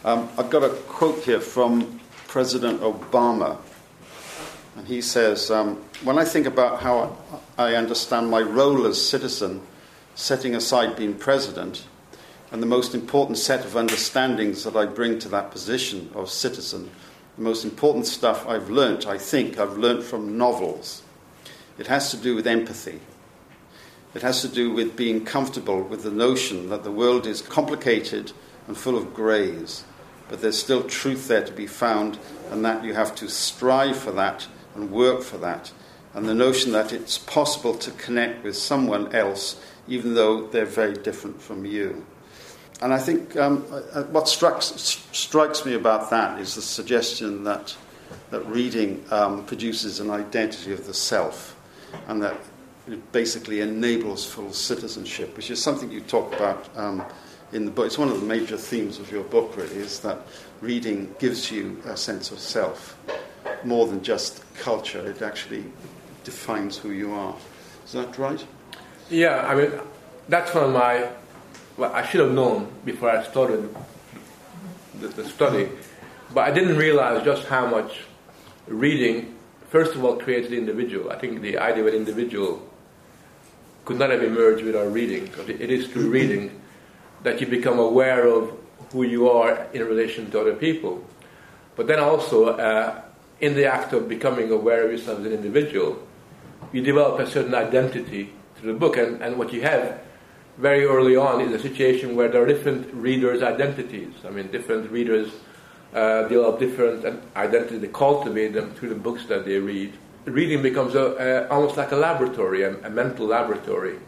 Um, 0.09 0.27
I've 0.38 0.49
got 0.49 0.64
a 0.64 0.71
quote 0.71 1.23
here 1.23 1.38
from 1.38 2.01
President 2.29 2.81
Obama, 2.81 3.59
and 4.75 4.88
he 4.88 5.03
says, 5.03 5.51
um, 5.51 5.77
When 6.03 6.18
I 6.18 6.25
think 6.25 6.47
about 6.47 6.81
how 6.81 7.14
I 7.59 7.75
understand 7.75 8.31
my 8.31 8.40
role 8.40 8.87
as 8.87 9.07
citizen, 9.07 9.61
setting 10.14 10.55
aside 10.55 10.97
being 10.97 11.12
president, 11.12 11.85
and 12.51 12.62
the 12.62 12.66
most 12.66 12.94
important 12.94 13.37
set 13.37 13.66
of 13.66 13.77
understandings 13.77 14.64
that 14.64 14.77
I 14.77 14.87
bring 14.87 15.18
to 15.18 15.29
that 15.29 15.51
position 15.51 16.11
of 16.14 16.31
citizen, 16.31 16.90
the 17.37 17.42
most 17.42 17.62
important 17.66 18.07
stuff 18.07 18.49
I've 18.49 18.71
learnt, 18.71 19.07
I 19.07 19.18
think, 19.18 19.59
I've 19.59 19.77
learnt 19.77 20.05
from 20.05 20.38
novels. 20.38 21.03
It 21.77 21.88
has 21.88 22.11
to 22.12 22.16
do 22.16 22.35
with 22.35 22.47
empathy. 22.47 23.01
It 24.14 24.23
has 24.23 24.40
to 24.40 24.49
do 24.49 24.73
with 24.73 24.97
being 24.97 25.27
comfortable 25.27 25.83
with 25.83 26.03
the 26.03 26.11
notion 26.11 26.71
that 26.71 26.83
the 26.83 26.90
world 26.90 27.27
is 27.27 27.42
complicated 27.42 28.33
and 28.66 28.75
full 28.75 28.97
of 28.97 29.12
greys, 29.12 29.85
but 30.29 30.41
there's 30.41 30.59
still 30.59 30.83
truth 30.83 31.29
there 31.29 31.45
to 31.45 31.53
be 31.53 31.67
found, 31.67 32.19
and 32.51 32.64
that 32.64 32.85
you 32.85 32.95
have 32.95 33.14
to 33.17 33.29
strive 33.29 33.97
for 33.97 34.12
that 34.12 34.47
and 34.75 34.91
work 34.91 35.23
for 35.23 35.38
that. 35.38 35.73
And 36.14 36.29
the 36.29 36.35
notion 36.35 36.73
that 36.73 36.93
it's 36.93 37.19
possible 37.19 37.75
to 37.75 37.91
connect 37.93 38.43
with 38.43 38.57
someone 38.57 39.14
else, 39.14 39.61
even 39.87 40.14
though 40.14 40.47
they're 40.47 40.64
very 40.64 40.95
different 40.95 41.41
from 41.41 41.64
you. 41.64 42.05
And 42.81 42.95
I 42.95 42.99
think 42.99 43.37
um, 43.37 43.67
uh, 43.71 44.05
what 44.05 44.29
strikes, 44.29 44.67
strikes 45.12 45.67
me 45.67 45.75
about 45.75 46.11
that 46.11 46.41
is 46.41 46.55
the 46.55 46.62
suggestion 46.62 47.45
that, 47.45 47.77
that 48.31 48.47
reading 48.47 49.05
um, 49.11 49.45
produces 49.45 49.99
an 50.01 50.11
identity 50.11 50.73
of 50.73 50.87
the 50.87 50.95
self 50.95 51.57
and 52.07 52.23
that 52.23 52.37
it 52.87 53.12
basically 53.12 53.61
enables 53.61 54.25
full 54.25 54.53
citizenship, 54.53 55.37
which 55.37 55.51
is 55.51 55.62
something 55.62 55.91
you 55.91 56.01
talk 56.01 56.33
about 56.35 56.69
um, 56.77 57.05
in 57.53 57.65
the 57.65 57.71
book. 57.71 57.87
It's 57.87 57.99
one 57.99 58.09
of 58.09 58.21
the 58.21 58.27
major 58.27 58.57
themes 58.57 58.99
of 58.99 59.11
your 59.11 59.25
book, 59.25 59.57
really, 59.57 59.77
is 59.77 60.01
that 60.01 60.21
reading 60.61 61.15
gives 61.19 61.51
you 61.51 61.81
a 61.87 61.97
sense 61.97 62.31
of 62.31 62.39
self 62.39 62.97
more 63.65 63.87
than 63.87 64.03
just 64.03 64.43
culture, 64.55 65.05
it 65.11 65.23
actually 65.23 65.65
defines 66.25 66.77
who 66.77 66.91
you 66.91 67.13
are. 67.13 67.35
Is 67.85 67.93
that 67.93 68.19
right? 68.19 68.45
Yeah, 69.11 69.47
I 69.47 69.55
mean, 69.55 69.73
that's 70.29 70.55
one 70.55 70.65
of 70.65 70.73
my 70.73 71.09
well, 71.79 71.93
I 71.93 72.05
should 72.07 72.21
have 72.21 72.33
known 72.33 72.69
before 72.85 73.09
I 73.09 73.23
started 73.23 73.75
the, 74.99 75.09
the 75.09 75.25
study, 75.25 75.69
but 76.35 76.41
I 76.41 76.51
didn't 76.51 76.77
realize 76.77 77.25
just 77.25 77.47
how 77.47 77.67
much 77.67 78.01
reading, 78.67 79.37
first 79.71 79.95
of 79.95 80.05
all, 80.05 80.17
creates 80.17 80.49
the 80.49 80.59
individual. 80.59 81.11
I 81.11 81.19
think 81.19 81.41
the 81.41 81.57
idea 81.57 81.85
of 81.85 81.89
an 81.89 81.95
individual 81.95 82.61
could 83.85 83.99
not 83.99 84.11
have 84.11 84.25
emerged 84.25 84.65
without 84.65 84.93
reading, 84.93 85.27
because 85.27 85.49
it 85.49 85.71
is 85.71 85.87
through 85.87 86.11
reading 86.19 86.58
that 87.23 87.41
you 87.41 87.47
become 87.47 87.79
aware 87.79 88.27
of 88.27 88.53
who 88.93 89.03
you 89.03 89.29
are 89.29 89.67
in 89.73 89.85
relation 89.85 90.31
to 90.31 90.41
other 90.41 90.55
people. 90.55 91.05
But 91.77 91.87
then 91.87 91.99
also, 91.99 92.47
uh, 92.47 93.03
in 93.41 93.55
the 93.55 93.67
act 93.67 93.93
of 93.93 94.09
becoming 94.09 94.51
aware 94.51 94.85
of 94.85 94.91
yourself 94.91 95.21
as 95.21 95.27
an 95.27 95.33
individual, 95.33 96.03
you 96.73 96.83
develop 96.83 97.21
a 97.21 97.31
certain 97.31 97.55
identity 97.55 98.33
through 98.57 98.73
the 98.73 98.79
book. 98.79 98.97
And, 98.97 99.23
and 99.23 99.39
what 99.39 99.53
you 99.53 99.63
have 99.63 100.01
very 100.57 100.85
early 100.85 101.17
on 101.17 101.41
is 101.41 101.53
a 101.53 101.59
situation 101.59 102.17
where 102.17 102.29
there 102.29 102.43
are 102.43 102.47
different 102.47 102.93
readers' 102.93 103.43
identities. 103.43 104.13
I 104.27 104.31
mean, 104.31 104.51
different 104.51 104.91
readers 104.91 105.31
uh, 105.95 106.23
develop 106.29 106.59
different 106.59 107.23
identities, 107.37 107.81
they 107.81 107.89
cultivate 107.89 108.53
them 108.53 108.75
through 108.75 108.91
the 108.91 108.95
books 108.95 109.25
that 109.27 109.45
they 109.45 109.59
read. 109.59 109.93
Reading 110.25 110.63
becomes 110.63 110.95
a, 110.95 111.47
a, 111.49 111.49
almost 111.49 111.77
like 111.77 111.93
a 111.93 111.97
laboratory, 111.97 112.63
a, 112.63 112.77
a 112.85 112.91
mental 112.91 113.27
laboratory, 113.27 113.99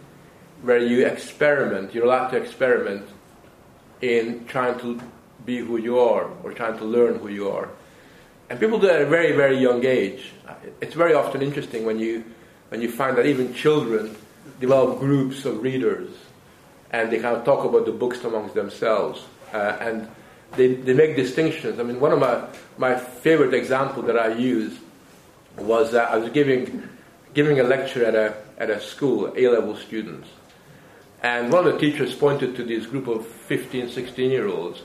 where 0.62 0.78
you 0.78 1.06
experiment, 1.06 1.94
you're 1.94 2.04
allowed 2.04 2.28
to 2.28 2.36
experiment 2.36 3.06
in 4.00 4.46
trying 4.46 4.78
to 4.80 5.00
be 5.44 5.58
who 5.58 5.76
you 5.76 5.98
are 5.98 6.30
or 6.42 6.52
trying 6.52 6.78
to 6.78 6.84
learn 6.84 7.18
who 7.18 7.28
you 7.28 7.50
are. 7.50 7.68
And 8.48 8.58
people 8.58 8.78
do 8.78 8.90
at 8.90 9.00
a 9.00 9.06
very, 9.06 9.32
very 9.32 9.58
young 9.58 9.84
age. 9.84 10.32
It's 10.80 10.94
very 10.94 11.14
often 11.14 11.40
interesting 11.42 11.86
when 11.86 11.98
you, 11.98 12.24
when 12.68 12.82
you 12.82 12.90
find 12.90 13.16
that 13.16 13.26
even 13.26 13.54
children 13.54 14.16
develop 14.58 14.98
groups 14.98 15.44
of 15.44 15.62
readers 15.62 16.10
and 16.90 17.10
they 17.10 17.20
kind 17.20 17.36
of 17.36 17.44
talk 17.44 17.64
about 17.64 17.86
the 17.86 17.92
books 17.92 18.24
amongst 18.24 18.54
themselves. 18.54 19.24
Uh, 19.52 19.76
and 19.80 20.08
they, 20.56 20.74
they 20.74 20.92
make 20.92 21.16
distinctions. 21.16 21.78
I 21.78 21.84
mean, 21.84 22.00
one 22.00 22.12
of 22.12 22.18
my, 22.18 22.44
my 22.76 22.96
favorite 22.98 23.54
example 23.54 24.02
that 24.02 24.18
I 24.18 24.34
use 24.34 24.76
was 25.56 25.92
that 25.92 26.10
I 26.10 26.16
was 26.16 26.30
giving, 26.30 26.88
giving 27.34 27.60
a 27.60 27.62
lecture 27.62 28.04
at 28.04 28.14
a, 28.14 28.36
at 28.58 28.70
a 28.70 28.80
school, 28.80 29.32
A 29.36 29.48
level 29.48 29.76
students. 29.76 30.28
And 31.22 31.52
one 31.52 31.66
of 31.66 31.74
the 31.74 31.78
teachers 31.78 32.14
pointed 32.14 32.56
to 32.56 32.64
this 32.64 32.86
group 32.86 33.06
of 33.06 33.26
15, 33.26 33.90
16 33.90 34.30
year 34.30 34.48
olds. 34.48 34.82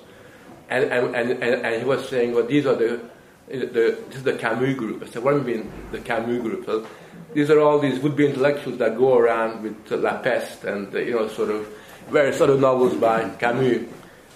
And, 0.69 0.85
and, 0.85 1.15
and, 1.15 1.43
and, 1.43 1.81
he 1.81 1.87
was 1.87 2.09
saying, 2.09 2.33
well, 2.33 2.45
these 2.45 2.65
are 2.65 2.75
the, 2.75 2.99
the, 3.47 3.97
this 4.07 4.15
is 4.15 4.23
the 4.23 4.33
Camus 4.33 4.75
group. 4.75 5.03
I 5.03 5.05
said, 5.05 5.23
what 5.23 5.31
do 5.33 5.37
you 5.37 5.57
mean, 5.57 5.71
the 5.91 5.99
Camus 5.99 6.41
group? 6.41 6.65
So 6.65 6.87
these 7.33 7.49
are 7.51 7.59
all 7.59 7.79
these 7.79 7.99
would 7.99 8.15
be 8.15 8.25
intellectuals 8.25 8.79
that 8.79 8.97
go 8.97 9.17
around 9.17 9.61
with 9.61 9.91
La 9.91 10.17
Peste 10.21 10.63
and, 10.63 10.93
uh, 10.93 10.99
you 10.99 11.11
know, 11.11 11.27
sort 11.27 11.51
of 11.51 11.67
various 12.09 12.41
other 12.41 12.57
novels 12.57 12.95
by 12.95 13.29
Camus, 13.29 13.87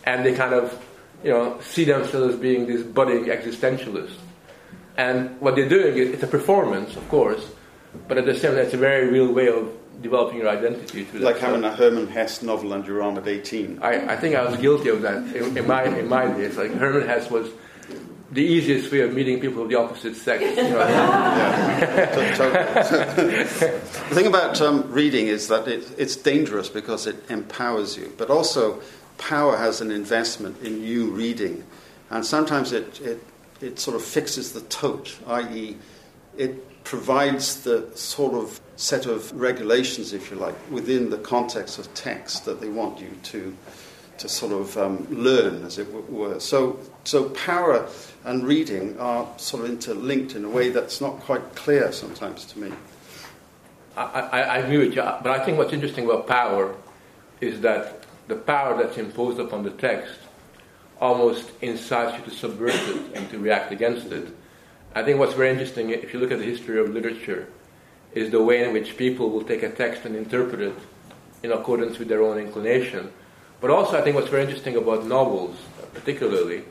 and 0.06 0.26
they 0.26 0.34
kind 0.34 0.54
of, 0.54 0.86
you 1.24 1.32
know, 1.32 1.60
see 1.62 1.84
themselves 1.84 2.36
as 2.36 2.40
being 2.40 2.68
these 2.68 2.84
budding 2.84 3.26
existentialists. 3.26 4.16
And 4.98 5.40
what 5.40 5.56
they're 5.56 5.70
doing 5.70 5.98
is 5.98 6.10
it's 6.10 6.24
a 6.24 6.28
performance, 6.28 6.96
of 6.96 7.08
course, 7.10 7.46
but 8.08 8.18
at 8.18 8.26
the 8.26 8.34
same 8.34 8.52
time, 8.52 8.56
that's 8.56 8.74
a 8.74 8.78
very 8.78 9.08
real 9.08 9.32
way 9.32 9.48
of 9.48 9.72
developing 10.02 10.38
your 10.40 10.50
identity. 10.50 11.04
Through 11.06 11.22
like 11.22 11.40
having 11.40 11.64
a 11.64 11.76
Hermann 11.76 12.08
Hesse 12.08 12.42
novel 12.44 12.74
and 12.74 12.86
your 12.86 13.02
arm 13.02 13.18
at 13.18 13.28
18. 13.28 13.80
I, 13.82 14.14
I 14.14 14.18
think 14.18 14.36
I 14.36 14.46
was 14.46 14.60
guilty 14.60 14.90
of 14.90 15.02
that 15.02 15.36
in, 15.36 15.58
in, 15.58 15.68
my 15.68 15.84
in 15.84 16.08
my 16.08 16.28
days. 16.28 16.58
Like 16.58 16.72
Hermann 16.72 17.08
Hesse 17.08 17.30
was 17.30 17.50
the 18.32 18.44
easiest 18.44 18.92
way 18.92 19.02
of 19.02 19.14
meeting 19.14 19.40
people 19.40 19.64
of 19.64 19.70
the 19.70 19.76
opposite 19.76 20.16
sex. 20.16 20.44
You 20.44 20.56
know? 20.56 20.80
the 23.40 24.16
thing 24.16 24.28
about 24.28 24.62
um, 24.62 24.92
reading 24.92 25.28
is 25.28 25.48
that 25.48 25.68
it, 25.68 25.92
it's 25.98 26.16
dangerous 26.16 26.70
because 26.70 27.08
it 27.08 27.16
empowers 27.30 27.98
you, 27.98 28.14
but 28.18 28.30
also 28.30 28.82
power 29.18 29.58
has 29.58 29.82
an 29.82 29.92
investment 29.92 30.62
in 30.62 30.84
you 30.84 31.10
reading, 31.10 31.64
and 32.12 32.26
sometimes 32.26 32.72
it, 32.72 33.02
it, 33.02 33.24
it 33.62 33.80
sort 33.80 33.96
of 33.96 34.04
fixes 34.04 34.54
the 34.54 34.62
tote, 34.62 35.18
i.e., 35.28 35.76
it 36.38 36.79
provides 36.84 37.64
the 37.64 37.90
sort 37.96 38.34
of 38.34 38.60
set 38.76 39.06
of 39.06 39.32
regulations, 39.40 40.14
if 40.14 40.32
you 40.32 40.38
like, 40.38 40.56
within 40.72 41.10
the 41.10 41.18
context 41.18 41.80
of 41.80 41.94
text 41.94 42.46
that 42.46 42.62
they 42.62 42.70
want 42.70 43.00
you 43.00 43.12
to 43.24 43.56
to 44.20 44.28
sort 44.28 44.52
of 44.52 44.78
um, 44.78 45.08
learn, 45.10 45.64
as 45.64 45.78
it 45.78 45.88
were. 46.12 46.40
So, 46.40 46.78
so 47.06 47.30
power 47.30 47.88
and 48.26 48.46
reading 48.46 49.00
are 49.00 49.26
sort 49.38 49.64
of 49.64 49.70
interlinked 49.70 50.36
in 50.36 50.44
a 50.44 50.50
way 50.50 50.70
that's 50.70 51.00
not 51.00 51.22
quite 51.22 51.56
clear 51.56 51.92
sometimes 51.92 52.44
to 52.48 52.60
me. 52.60 52.74
I, 53.96 54.04
I, 54.04 54.42
I 54.42 54.58
agree 54.58 54.78
with 54.80 54.96
you, 54.96 55.02
but 55.02 55.28
I 55.28 55.44
think 55.44 55.58
what's 55.58 55.74
interesting 55.74 56.06
about 56.06 56.28
power 56.28 56.76
is 57.42 57.62
that 57.62 58.06
the 58.28 58.36
power 58.36 58.82
that's 58.82 58.98
imposed 58.98 59.40
upon 59.40 59.64
the 59.64 59.72
text 59.72 60.16
almost 61.00 61.50
incites 61.62 62.18
you 62.18 62.24
to 62.26 62.32
subvert 62.32 62.76
it 62.76 63.16
and 63.16 63.30
to 63.30 63.40
react 63.40 63.72
against 63.72 64.12
it. 64.12 64.28
I 64.96 65.04
think 65.04 65.20
what's 65.20 65.34
very 65.34 65.52
interesting, 65.52 65.92
if 65.92 66.14
you 66.14 66.20
look 66.20 66.32
at 66.32 66.40
the 66.40 66.46
history 66.46 66.80
of 66.80 66.90
literature, 66.90 67.48
is 68.14 68.32
the 68.32 68.42
way 68.42 68.64
in 68.64 68.74
which 68.74 68.98
people 68.98 69.30
will 69.30 69.44
take 69.44 69.64
a 69.64 69.70
text 69.70 70.06
and 70.06 70.16
interpret 70.16 70.62
it 70.62 70.76
in 71.44 71.52
accordance 71.52 72.00
with 72.00 72.08
their 72.08 72.24
own 72.24 72.38
inclination. 72.38 73.12
But 73.62 73.70
also, 73.70 73.98
I 73.98 74.02
think 74.02 74.16
what's 74.16 74.30
very 74.30 74.44
interesting 74.44 74.76
about 74.78 75.06
novels, 75.06 75.58
particularly, 75.94 76.64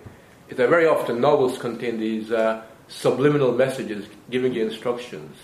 is 0.49 0.57
that 0.57 0.69
very 0.69 0.87
often 0.87 1.21
novels 1.21 1.59
contain 1.59 1.99
these 1.99 2.33
uh, 2.33 2.63
subliminal 2.89 3.53
messages 3.53 4.07
giving 4.31 4.55
you 4.55 4.65
instructions 4.65 5.37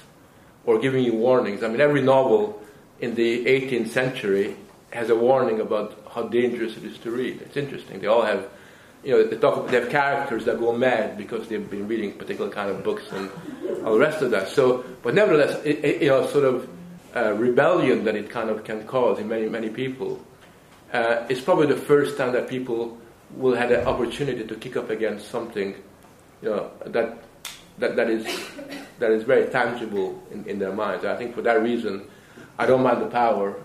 or 0.64 0.78
giving 0.78 1.04
you 1.04 1.14
warnings. 1.14 1.62
I 1.62 1.68
mean, 1.68 1.80
every 1.80 2.02
novel 2.02 2.60
in 3.00 3.14
the 3.14 3.44
18th 3.44 3.88
century 3.88 4.56
has 4.90 5.10
a 5.10 5.16
warning 5.16 5.60
about 5.60 5.98
how 6.10 6.22
dangerous 6.22 6.76
it 6.76 6.84
is 6.84 6.96
to 6.98 7.10
read. 7.10 7.42
It's 7.42 7.56
interesting. 7.56 8.00
They 8.00 8.06
all 8.06 8.22
have, 8.22 8.48
you 9.04 9.10
know, 9.10 9.24
they, 9.24 9.36
talk, 9.36 9.68
they 9.68 9.80
have 9.80 9.90
characters 9.90 10.44
that 10.46 10.58
go 10.58 10.72
mad 10.72 11.18
because 11.18 11.48
they've 11.48 11.68
been 11.68 11.86
reading 11.86 12.12
particular 12.12 12.50
kind 12.50 12.70
of 12.70 12.82
books 12.82 13.04
and 13.12 13.30
all 13.84 13.94
the 13.94 13.98
rest 13.98 14.22
of 14.22 14.30
that. 14.30 14.48
So, 14.48 14.84
but 15.02 15.14
nevertheless, 15.14 15.60
it, 15.64 15.84
it, 15.84 16.02
you 16.02 16.08
know, 16.08 16.26
sort 16.26 16.44
of 16.44 16.68
uh, 17.14 17.34
rebellion 17.34 18.04
that 18.04 18.16
it 18.16 18.30
kind 18.30 18.50
of 18.50 18.64
can 18.64 18.86
cause 18.86 19.18
in 19.18 19.28
many 19.28 19.48
many 19.48 19.68
people. 19.68 20.24
Uh, 20.92 21.26
it's 21.28 21.40
probably 21.40 21.66
the 21.66 21.76
first 21.76 22.16
time 22.16 22.32
that 22.32 22.48
people 22.48 22.98
will 23.36 23.54
have 23.54 23.70
an 23.70 23.86
opportunity 23.86 24.44
to 24.44 24.54
kick 24.54 24.76
up 24.76 24.90
against 24.90 25.28
something, 25.28 25.74
you 26.40 26.48
know, 26.48 26.70
that 26.86 27.18
that, 27.78 27.96
that 27.96 28.08
is 28.08 28.24
that 28.98 29.10
is 29.10 29.24
very 29.24 29.50
tangible 29.50 30.22
in, 30.30 30.46
in 30.46 30.58
their 30.58 30.72
minds. 30.72 31.04
I 31.04 31.16
think 31.16 31.34
for 31.34 31.42
that 31.42 31.62
reason, 31.62 32.08
I 32.58 32.66
don't 32.66 32.82
mind 32.82 33.02
the 33.02 33.06
power 33.06 33.56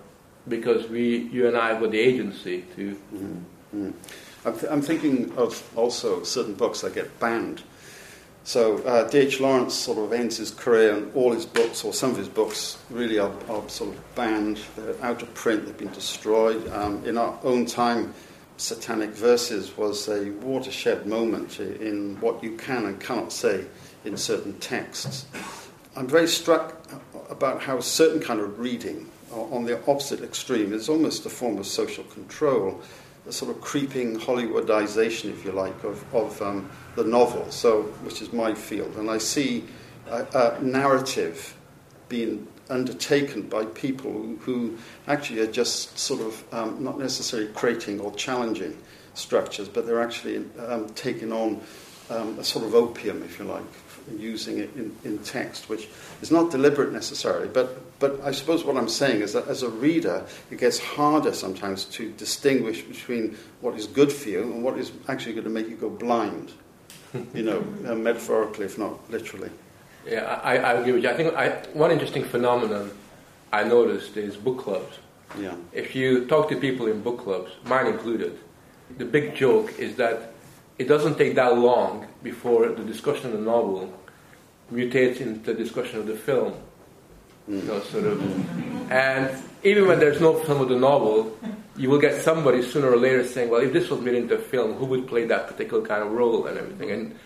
because 0.47 0.89
we, 0.89 1.17
you 1.17 1.47
and 1.47 1.55
I, 1.55 1.69
have 1.69 1.81
got 1.81 1.91
the 1.91 1.99
agency 1.99 2.65
to. 2.75 2.97
Mm-hmm. 3.13 3.91
I'm, 4.45 4.57
th- 4.57 4.71
I'm, 4.71 4.81
thinking 4.81 5.31
of 5.37 5.61
also 5.75 6.23
certain 6.23 6.53
books 6.53 6.81
that 6.81 6.95
get 6.95 7.19
banned. 7.19 7.61
So 8.43 8.77
uh, 8.79 9.07
D.H. 9.09 9.39
Lawrence 9.39 9.73
sort 9.75 9.97
of 9.97 10.13
ends 10.13 10.37
his 10.37 10.51
career, 10.51 10.95
and 10.95 11.13
all 11.13 11.33
his 11.33 11.45
books, 11.45 11.83
or 11.83 11.93
some 11.93 12.11
of 12.11 12.17
his 12.17 12.29
books, 12.29 12.77
really 12.89 13.19
are, 13.19 13.33
are 13.49 13.67
sort 13.69 13.95
of 13.95 14.15
banned. 14.15 14.59
They're 14.75 14.95
out 15.03 15.21
of 15.21 15.33
print. 15.33 15.65
They've 15.65 15.77
been 15.77 15.91
destroyed. 15.91 16.67
Um, 16.69 17.03
in 17.05 17.17
our 17.17 17.37
own 17.43 17.65
time, 17.65 18.13
Satanic 18.57 19.11
Verses 19.11 19.77
was 19.77 20.07
a 20.07 20.31
watershed 20.31 21.05
moment 21.05 21.59
in 21.59 22.19
what 22.21 22.43
you 22.43 22.57
can 22.57 22.85
and 22.85 22.99
cannot 22.99 23.31
say 23.31 23.65
in 24.03 24.17
certain 24.17 24.57
texts. 24.59 25.25
I'm 25.95 26.07
very 26.07 26.27
struck 26.27 26.81
about 27.29 27.61
how 27.61 27.77
a 27.77 27.81
certain 27.81 28.21
kind 28.21 28.39
of 28.39 28.59
reading 28.59 29.09
on 29.31 29.65
the 29.65 29.79
opposite 29.87 30.21
extreme 30.23 30.73
is 30.73 30.89
almost 30.89 31.25
a 31.25 31.29
form 31.29 31.57
of 31.57 31.65
social 31.65 32.03
control, 32.05 32.81
a 33.27 33.31
sort 33.31 33.51
of 33.55 33.61
creeping 33.61 34.19
Hollywoodization, 34.19 35.29
if 35.29 35.45
you 35.45 35.51
like, 35.51 35.83
of, 35.83 36.03
of 36.13 36.41
um, 36.41 36.69
the 36.95 37.03
novel, 37.03 37.49
so, 37.51 37.83
which 38.03 38.21
is 38.21 38.33
my 38.33 38.53
field. 38.53 38.95
And 38.97 39.09
I 39.09 39.17
see 39.17 39.65
a, 40.07 40.57
a 40.57 40.63
narrative 40.63 41.55
being 42.07 42.47
undertaken 42.69 43.43
by 43.43 43.65
people 43.65 44.35
who, 44.41 44.77
actually 45.07 45.41
are 45.41 45.51
just 45.51 45.97
sort 45.97 46.21
of 46.21 46.43
um, 46.53 46.83
not 46.83 46.99
necessarily 46.99 47.49
creating 47.53 47.99
or 47.99 48.13
challenging 48.15 48.77
structures, 49.15 49.67
but 49.67 49.85
they're 49.85 50.01
actually 50.01 50.45
um, 50.67 50.87
taking 50.89 51.31
on 51.31 51.61
um, 52.09 52.37
a 52.39 52.43
sort 52.43 52.65
of 52.65 52.75
opium, 52.75 53.23
if 53.23 53.39
you 53.39 53.45
like, 53.45 53.63
using 54.17 54.59
it 54.59 54.73
in, 54.75 54.95
in 55.03 55.19
text, 55.19 55.69
which 55.69 55.87
is 56.21 56.31
not 56.31 56.51
deliberate 56.51 56.91
necessarily. 56.91 57.47
But, 57.47 57.99
but 57.99 58.21
I 58.23 58.31
suppose 58.31 58.63
what 58.63 58.77
I'm 58.77 58.89
saying 58.89 59.21
is 59.21 59.33
that 59.33 59.47
as 59.47 59.63
a 59.63 59.69
reader, 59.69 60.25
it 60.51 60.59
gets 60.59 60.79
harder 60.79 61.33
sometimes 61.33 61.85
to 61.85 62.11
distinguish 62.13 62.81
between 62.81 63.37
what 63.61 63.75
is 63.75 63.87
good 63.87 64.11
for 64.11 64.29
you 64.29 64.43
and 64.43 64.63
what 64.63 64.77
is 64.77 64.91
actually 65.07 65.33
going 65.33 65.45
to 65.45 65.49
make 65.49 65.69
you 65.69 65.75
go 65.75 65.89
blind, 65.89 66.53
you 67.33 67.43
know, 67.43 67.59
uh, 67.87 67.95
metaphorically, 67.95 68.65
if 68.65 68.77
not 68.77 69.09
literally. 69.11 69.49
Yeah, 70.05 70.39
I, 70.43 70.57
I 70.57 70.73
agree 70.73 70.93
with 70.93 71.03
you. 71.03 71.09
I 71.09 71.13
think 71.13 71.35
I, 71.35 71.49
one 71.73 71.91
interesting 71.91 72.23
phenomenon 72.23 72.91
I 73.51 73.63
noticed 73.63 74.15
is 74.17 74.37
book 74.37 74.59
clubs. 74.59 74.97
Yeah. 75.37 75.55
If 75.73 75.95
you 75.95 76.25
talk 76.25 76.49
to 76.49 76.55
people 76.55 76.87
in 76.87 77.01
book 77.01 77.19
clubs, 77.19 77.51
mine 77.65 77.87
included, 77.87 78.37
the 78.97 79.05
big 79.05 79.35
joke 79.35 79.77
is 79.77 79.95
that 79.97 80.28
it 80.79 80.87
doesn't 80.87 81.17
take 81.17 81.35
that 81.35 81.57
long 81.57 82.07
before 82.23 82.69
the 82.69 82.83
discussion 82.83 83.27
of 83.27 83.33
the 83.33 83.45
novel 83.45 83.93
mutates 84.71 85.19
into 85.19 85.53
the 85.53 85.53
discussion 85.53 85.99
of 85.99 86.07
the 86.07 86.15
film. 86.15 86.53
You 87.47 87.61
know, 87.63 87.81
sort 87.81 88.05
of. 88.05 88.91
And 88.91 89.29
even 89.63 89.87
when 89.87 89.99
there's 89.99 90.21
no 90.21 90.35
film 90.39 90.61
of 90.61 90.69
the 90.69 90.77
novel, 90.77 91.37
you 91.75 91.89
will 91.89 91.99
get 91.99 92.21
somebody 92.21 92.61
sooner 92.61 92.89
or 92.89 92.97
later 92.97 93.25
saying, 93.25 93.49
well, 93.49 93.61
if 93.61 93.73
this 93.73 93.89
was 93.89 93.99
made 93.99 94.15
into 94.15 94.35
a 94.35 94.39
film, 94.39 94.73
who 94.73 94.85
would 94.85 95.07
play 95.07 95.25
that 95.25 95.47
particular 95.47 95.85
kind 95.85 96.03
of 96.03 96.11
role 96.11 96.45
and 96.45 96.57
everything? 96.57 96.91
And, 96.91 97.19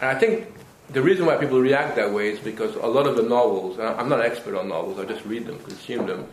and 0.00 0.10
I 0.10 0.18
think 0.18 0.54
the 0.90 1.02
reason 1.02 1.26
why 1.26 1.36
people 1.36 1.60
react 1.60 1.96
that 1.96 2.12
way 2.12 2.30
is 2.30 2.38
because 2.38 2.74
a 2.76 2.86
lot 2.86 3.06
of 3.06 3.16
the 3.16 3.22
novels, 3.22 3.78
I'm 3.78 4.08
not 4.08 4.20
an 4.20 4.26
expert 4.26 4.56
on 4.56 4.68
novels, 4.68 4.98
I 4.98 5.04
just 5.04 5.24
read 5.24 5.46
them, 5.46 5.58
consume 5.60 6.06
them. 6.06 6.28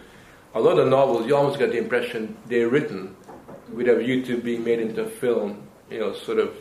A 0.54 0.60
lot 0.60 0.78
of 0.78 0.86
the 0.86 0.92
novels, 0.92 1.26
you 1.26 1.36
almost 1.36 1.58
get 1.58 1.72
the 1.72 1.78
impression 1.78 2.38
they're 2.46 2.70
written 2.70 3.16
with 3.74 3.88
a 3.88 3.96
view 3.96 4.24
to 4.26 4.38
being 4.42 4.64
made 4.64 4.80
into 4.80 5.04
a 5.04 5.10
film, 5.10 5.68
you 5.92 6.00
know, 6.00 6.14
sort 6.14 6.40
of 6.40 6.56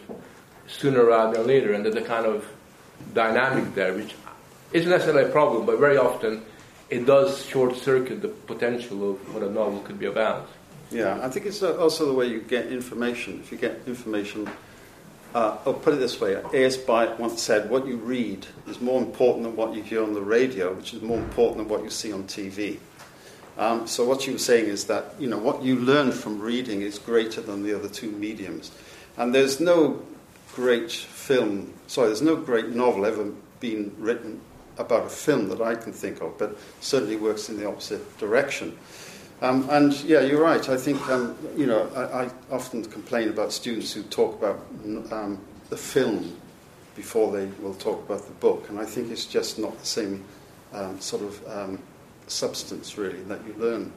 sooner 0.66 1.04
rather 1.04 1.38
than 1.38 1.46
later, 1.46 1.72
and 1.72 1.84
there's 1.84 1.94
a 1.94 2.02
kind 2.02 2.26
of 2.26 2.46
dynamic 3.14 3.74
there, 3.74 3.94
which 3.94 4.14
isn't 4.72 4.90
necessarily 4.90 5.28
a 5.28 5.32
problem, 5.32 5.64
but 5.66 5.78
very 5.78 5.96
often 5.96 6.42
it 6.90 7.06
does 7.06 7.44
short 7.46 7.76
circuit 7.76 8.20
the 8.20 8.28
potential 8.28 9.12
of 9.12 9.34
what 9.34 9.42
a 9.42 9.50
novel 9.50 9.80
could 9.80 9.98
be 9.98 10.06
about. 10.06 10.48
Yeah, 10.90 11.20
I 11.22 11.28
think 11.28 11.46
it's 11.46 11.62
also 11.62 12.06
the 12.06 12.12
way 12.12 12.26
you 12.26 12.40
get 12.40 12.66
information. 12.66 13.40
If 13.40 13.52
you 13.52 13.58
get 13.58 13.82
information, 13.86 14.48
uh, 15.34 15.56
I'll 15.64 15.74
put 15.74 15.94
it 15.94 15.98
this 15.98 16.20
way 16.20 16.34
A.S. 16.34 16.76
Byatt 16.76 17.18
once 17.18 17.40
said, 17.40 17.70
What 17.70 17.86
you 17.86 17.96
read 17.96 18.46
is 18.66 18.80
more 18.80 19.00
important 19.00 19.44
than 19.44 19.54
what 19.54 19.72
you 19.74 19.82
hear 19.84 20.02
on 20.02 20.14
the 20.14 20.20
radio, 20.20 20.74
which 20.74 20.92
is 20.92 21.00
more 21.00 21.18
important 21.18 21.58
than 21.58 21.68
what 21.68 21.84
you 21.84 21.90
see 21.90 22.12
on 22.12 22.24
TV. 22.24 22.78
Um, 23.56 23.86
so 23.86 24.04
what 24.04 24.26
you 24.26 24.32
were 24.32 24.38
saying 24.38 24.66
is 24.66 24.86
that 24.86 25.14
you 25.18 25.28
know 25.28 25.38
what 25.38 25.62
you 25.62 25.76
learn 25.76 26.10
from 26.10 26.40
reading 26.40 26.82
is 26.82 26.98
greater 26.98 27.40
than 27.40 27.62
the 27.62 27.74
other 27.74 27.88
two 27.88 28.10
mediums, 28.10 28.72
and 29.20 29.34
there's 29.34 29.60
no 29.60 30.02
great 30.54 30.90
film. 30.90 31.74
Sorry, 31.86 32.06
there's 32.06 32.22
no 32.22 32.36
great 32.36 32.70
novel 32.70 33.04
ever 33.04 33.30
been 33.60 33.94
written 33.98 34.40
about 34.78 35.04
a 35.04 35.10
film 35.10 35.50
that 35.50 35.60
I 35.60 35.74
can 35.74 35.92
think 35.92 36.22
of, 36.22 36.38
but 36.38 36.56
certainly 36.80 37.16
works 37.16 37.50
in 37.50 37.58
the 37.58 37.68
opposite 37.68 38.18
direction. 38.18 38.78
Um, 39.42 39.68
and 39.68 39.92
yeah, 40.04 40.20
you're 40.20 40.42
right. 40.42 40.66
I 40.70 40.76
think 40.78 41.06
um, 41.10 41.36
you 41.54 41.66
know 41.66 41.86
I, 41.94 42.24
I, 42.24 42.30
often 42.50 42.82
complain 42.84 43.28
about 43.28 43.52
students 43.52 43.92
who 43.92 44.02
talk 44.04 44.38
about 44.38 44.58
um, 45.12 45.38
the 45.68 45.76
film 45.76 46.34
before 46.96 47.30
they 47.30 47.46
will 47.62 47.74
talk 47.74 48.02
about 48.06 48.26
the 48.26 48.34
book, 48.34 48.70
and 48.70 48.78
I 48.78 48.86
think 48.86 49.10
it's 49.10 49.26
just 49.26 49.58
not 49.58 49.78
the 49.78 49.86
same 49.86 50.24
um, 50.72 50.98
sort 50.98 51.22
of 51.22 51.46
um, 51.46 51.78
substance 52.26 52.96
really 52.96 53.22
that 53.24 53.44
you 53.46 53.54
learn. 53.58 53.92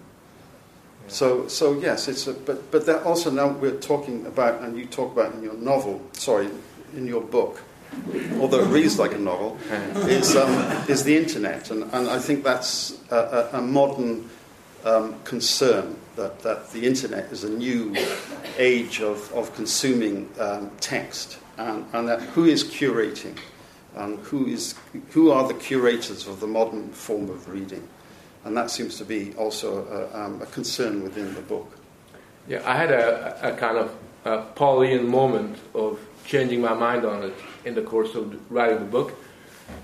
So, 1.08 1.48
so 1.48 1.74
yes, 1.80 2.08
it's 2.08 2.28
a, 2.28 2.34
but 2.34 2.72
but 2.72 2.86
that 2.86 3.04
also 3.04 3.30
now 3.30 3.50
we're 3.50 3.80
talking 3.80 4.26
about, 4.26 4.62
and 4.62 4.78
you 4.78 4.86
talk 4.86 5.12
about 5.12 5.34
in 5.34 5.44
your 5.44 5.54
novel, 5.54 6.02
sorry, 6.14 6.50
in 6.96 7.08
your 7.08 7.22
book, 7.22 7.62
although 8.40 8.62
it 8.64 8.68
reads 8.68 8.98
like 8.98 9.14
a 9.14 9.18
novel, 9.18 9.58
is 10.08 10.36
um, 10.36 10.52
is 10.88 11.04
the 11.04 11.16
internet, 11.16 11.72
and, 11.72 11.84
and 11.94 12.10
I 12.10 12.20
think 12.20 12.44
that's 12.44 12.98
a, 13.12 13.50
a, 13.54 13.58
a 13.58 13.62
modern 13.62 14.30
um, 14.86 15.16
concern 15.24 15.96
that, 16.16 16.40
that 16.40 16.72
the 16.72 16.86
internet 16.86 17.32
is 17.32 17.44
a 17.44 17.50
new 17.50 17.96
age 18.58 19.02
of, 19.02 19.32
of 19.34 19.54
consuming 19.56 20.30
um, 20.40 20.72
text, 20.80 21.38
and, 21.58 21.86
and 21.94 22.08
that 22.08 22.22
who 22.22 22.46
is 22.46 22.64
curating, 22.64 23.38
and 23.96 24.20
who 24.20 24.48
is 24.48 24.76
who 25.12 25.32
are 25.32 25.48
the 25.48 25.54
curators 25.54 26.28
of 26.28 26.40
the 26.40 26.48
modern 26.48 26.90
form 26.90 27.30
of 27.30 27.50
reading 27.50 27.88
and 28.46 28.58
that 28.58 28.70
seems 28.70 28.98
to 28.98 29.06
be 29.06 29.34
also 29.36 29.86
a, 29.88 30.26
um, 30.26 30.42
a 30.42 30.46
concern 30.48 31.04
within 31.04 31.34
the 31.34 31.42
book. 31.42 31.72
Yeah, 32.48 32.62
I 32.66 32.76
had 32.76 32.92
a, 32.92 33.54
a 33.54 33.58
kind 33.58 33.78
of 33.78 33.96
a 34.26 34.44
Paulian 34.56 35.08
moment 35.08 35.58
of 35.74 36.00
changing 36.26 36.62
my 36.62 36.74
mind 36.74 37.06
on 37.06 37.24
it 37.24 37.34
in 37.66 37.76
the 37.76 37.82
course 37.82 38.16
of 38.16 38.52
writing 38.52 38.80
the 38.80 38.86
book, 38.86 39.14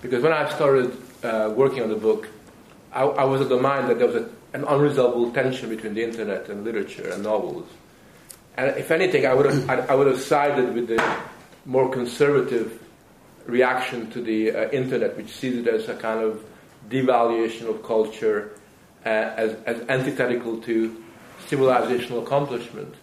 because 0.01 0.21
when 0.21 0.33
I 0.33 0.49
started 0.49 0.95
uh, 1.23 1.53
working 1.55 1.83
on 1.83 1.89
the 1.89 1.95
book, 1.95 2.27
I, 2.91 3.03
I, 3.03 3.23
was 3.23 3.41
of 3.41 3.49
the 3.49 3.59
mind 3.59 3.89
that 3.89 3.99
there 3.99 4.07
was 4.07 4.15
a, 4.15 4.29
an 4.53 4.63
unresolvable 4.63 5.33
tension 5.33 5.69
between 5.69 5.93
the 5.93 6.03
internet 6.03 6.49
and 6.49 6.63
literature 6.63 7.09
and 7.09 7.23
novels. 7.23 7.67
And 8.57 8.77
if 8.77 8.91
anything, 8.91 9.25
I 9.25 9.33
would 9.33 9.45
have, 9.45 9.69
I, 9.69 9.75
I 9.93 9.95
would 9.95 10.07
have 10.07 10.19
sided 10.19 10.73
with 10.73 10.87
the 10.87 11.15
more 11.65 11.89
conservative 11.89 12.81
reaction 13.45 14.09
to 14.11 14.21
the 14.21 14.51
uh, 14.51 14.69
internet, 14.71 15.15
which 15.17 15.31
sees 15.31 15.55
it 15.57 15.67
as 15.67 15.87
a 15.87 15.95
kind 15.95 16.21
of 16.21 16.43
devaluation 16.89 17.67
of 17.67 17.83
culture 17.83 18.51
uh, 19.05 19.09
as, 19.09 19.55
as 19.65 19.87
antithetical 19.89 20.57
to 20.61 21.03
civilizational 21.47 22.23
accomplishment. 22.23 22.93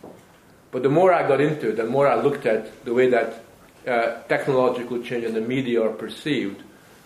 But 0.71 0.83
the 0.83 0.91
more 0.91 1.13
I 1.13 1.27
got 1.27 1.41
into 1.41 1.71
it, 1.71 1.77
the 1.77 1.87
more 1.87 2.09
I 2.09 2.17
looked 2.17 2.47
at 2.47 2.85
the 2.85 2.93
way 2.93 3.09
that 3.11 3.45
uh, 3.87 4.23
technological 4.29 5.03
change 5.03 5.25
and 5.25 5.35
the 5.35 5.41
media 5.41 5.83
are 5.83 5.93
perceived, 5.93 6.63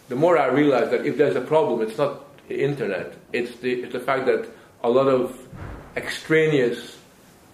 the 0.09 0.17
more 0.17 0.39
I 0.39 0.47
realized 0.47 0.91
that 0.91 1.07
if 1.07 1.17
there's 1.17 1.37
a 1.37 1.41
problem, 1.41 1.83
it's 1.83 1.97
not 1.97 2.25
the 2.49 2.61
internet, 2.61 3.15
it's 3.33 3.57
the, 3.61 3.73
it's 3.73 3.93
the 3.93 4.01
fact 4.01 4.27
that 4.27 4.49
a 4.83 4.91
lot 4.91 5.07
of 5.07 5.39
extraneous 5.97 6.97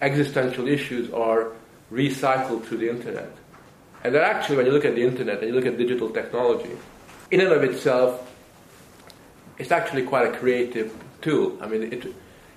existential 0.01 0.67
issues 0.67 1.11
are 1.11 1.51
recycled 1.91 2.63
through 2.63 2.77
the 2.77 2.89
internet. 2.89 3.31
And 4.03 4.13
that 4.15 4.23
actually, 4.23 4.57
when 4.57 4.65
you 4.65 4.71
look 4.71 4.85
at 4.85 4.95
the 4.95 5.03
internet 5.03 5.39
and 5.39 5.49
you 5.49 5.53
look 5.53 5.65
at 5.65 5.77
digital 5.77 6.09
technology, 6.09 6.71
in 7.31 7.41
and 7.41 7.51
of 7.51 7.63
itself, 7.63 8.31
it's 9.57 9.71
actually 9.71 10.03
quite 10.03 10.27
a 10.27 10.37
creative 10.37 10.93
tool. 11.21 11.57
I 11.61 11.67
mean, 11.67 11.93
it, 11.93 12.13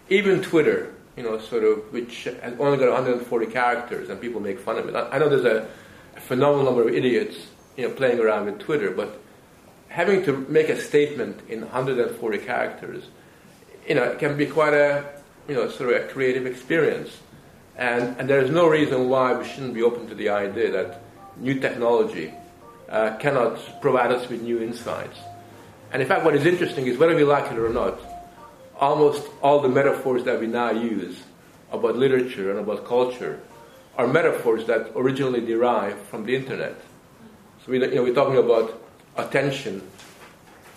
even 0.08 0.42
Twitter, 0.42 0.94
you 1.16 1.22
know, 1.22 1.38
sort 1.38 1.64
of, 1.64 1.92
which 1.92 2.24
has 2.24 2.54
only 2.58 2.78
got 2.78 2.88
140 2.88 3.46
characters 3.46 4.08
and 4.08 4.20
people 4.20 4.40
make 4.40 4.60
fun 4.60 4.78
of 4.78 4.88
it. 4.88 4.94
I, 4.94 5.08
I 5.10 5.18
know 5.18 5.28
there's 5.28 5.44
a, 5.44 5.68
a, 6.16 6.20
phenomenal 6.20 6.66
number 6.66 6.88
of 6.88 6.94
idiots, 6.94 7.46
you 7.76 7.88
know, 7.88 7.94
playing 7.94 8.20
around 8.20 8.46
with 8.46 8.58
Twitter, 8.58 8.90
but 8.90 9.20
having 9.88 10.24
to 10.24 10.36
make 10.48 10.68
a 10.68 10.80
statement 10.80 11.40
in 11.48 11.62
140 11.62 12.38
characters, 12.38 13.04
you 13.88 13.94
know, 13.94 14.04
it 14.04 14.18
can 14.18 14.36
be 14.36 14.46
quite 14.46 14.74
a 14.74 15.20
you 15.48 15.54
know, 15.54 15.68
sort 15.68 15.92
of 15.92 16.04
a 16.04 16.08
creative 16.08 16.46
experience. 16.46 17.18
And, 17.76 18.18
and 18.20 18.28
there 18.28 18.40
is 18.40 18.50
no 18.50 18.68
reason 18.68 19.08
why 19.08 19.32
we 19.34 19.44
shouldn't 19.44 19.74
be 19.74 19.82
open 19.82 20.06
to 20.08 20.14
the 20.14 20.28
idea 20.28 20.70
that 20.70 21.02
new 21.38 21.58
technology 21.58 22.32
uh, 22.88 23.16
cannot 23.16 23.80
provide 23.80 24.12
us 24.12 24.28
with 24.28 24.42
new 24.42 24.60
insights. 24.62 25.18
And 25.92 26.02
in 26.02 26.08
fact, 26.08 26.24
what 26.24 26.34
is 26.34 26.46
interesting 26.46 26.86
is 26.86 26.98
whether 26.98 27.14
we 27.16 27.24
like 27.24 27.50
it 27.50 27.58
or 27.58 27.68
not, 27.68 27.98
almost 28.78 29.26
all 29.42 29.60
the 29.60 29.68
metaphors 29.68 30.24
that 30.24 30.40
we 30.40 30.46
now 30.46 30.70
use 30.70 31.22
about 31.72 31.96
literature 31.96 32.50
and 32.50 32.60
about 32.60 32.86
culture 32.86 33.40
are 33.96 34.06
metaphors 34.06 34.66
that 34.66 34.92
originally 34.96 35.40
derive 35.40 35.98
from 36.02 36.24
the 36.24 36.34
internet. 36.34 36.74
So 37.64 37.72
we, 37.72 37.80
you 37.80 37.94
know, 37.96 38.02
we're 38.02 38.14
talking 38.14 38.38
about 38.38 38.80
attention 39.16 39.82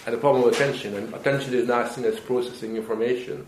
and 0.05 0.13
the 0.13 0.19
problem 0.19 0.43
of 0.43 0.53
attention, 0.53 0.95
and 0.95 1.13
attention 1.13 1.53
is 1.53 1.67
now 1.67 1.87
seen 1.87 2.03
as 2.03 2.19
processing 2.19 2.75
information. 2.75 3.47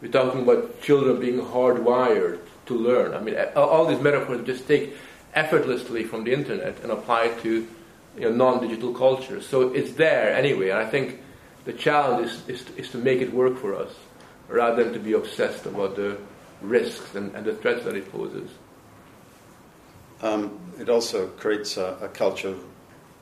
We're 0.00 0.12
talking 0.12 0.42
about 0.42 0.80
children 0.80 1.18
being 1.18 1.40
hardwired 1.40 2.38
to 2.66 2.74
learn. 2.74 3.14
I 3.14 3.20
mean, 3.20 3.34
all 3.56 3.84
these 3.86 4.00
metaphors 4.00 4.46
just 4.46 4.68
take 4.68 4.94
effortlessly 5.34 6.04
from 6.04 6.22
the 6.22 6.32
internet 6.32 6.78
and 6.84 6.92
apply 6.92 7.24
it 7.24 7.42
to 7.42 7.66
you 8.16 8.22
know, 8.22 8.32
non-digital 8.32 8.94
culture. 8.94 9.40
So 9.40 9.72
it's 9.72 9.92
there 9.92 10.34
anyway, 10.34 10.70
and 10.70 10.78
I 10.78 10.86
think 10.86 11.20
the 11.64 11.72
challenge 11.72 12.26
is, 12.26 12.48
is, 12.48 12.70
is 12.76 12.90
to 12.90 12.98
make 12.98 13.20
it 13.20 13.32
work 13.32 13.58
for 13.58 13.74
us, 13.74 13.92
rather 14.48 14.82
than 14.82 14.92
to 14.94 14.98
be 14.98 15.12
obsessed 15.12 15.66
about 15.66 15.96
the 15.96 16.18
risks 16.60 17.14
and, 17.14 17.34
and 17.34 17.44
the 17.44 17.54
threats 17.54 17.84
that 17.84 17.94
it 17.94 18.10
poses. 18.10 18.50
Um, 20.20 20.58
it 20.80 20.88
also 20.88 21.28
creates 21.28 21.76
a, 21.76 21.96
a, 22.02 22.08
culture 22.08 22.48
of 22.48 22.64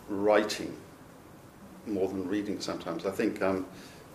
writing 0.09 0.75
more 1.87 2.09
than 2.09 2.27
reading 2.27 2.61
sometimes. 2.61 3.05
I 3.05 3.11
think 3.11 3.42
um, 3.42 3.66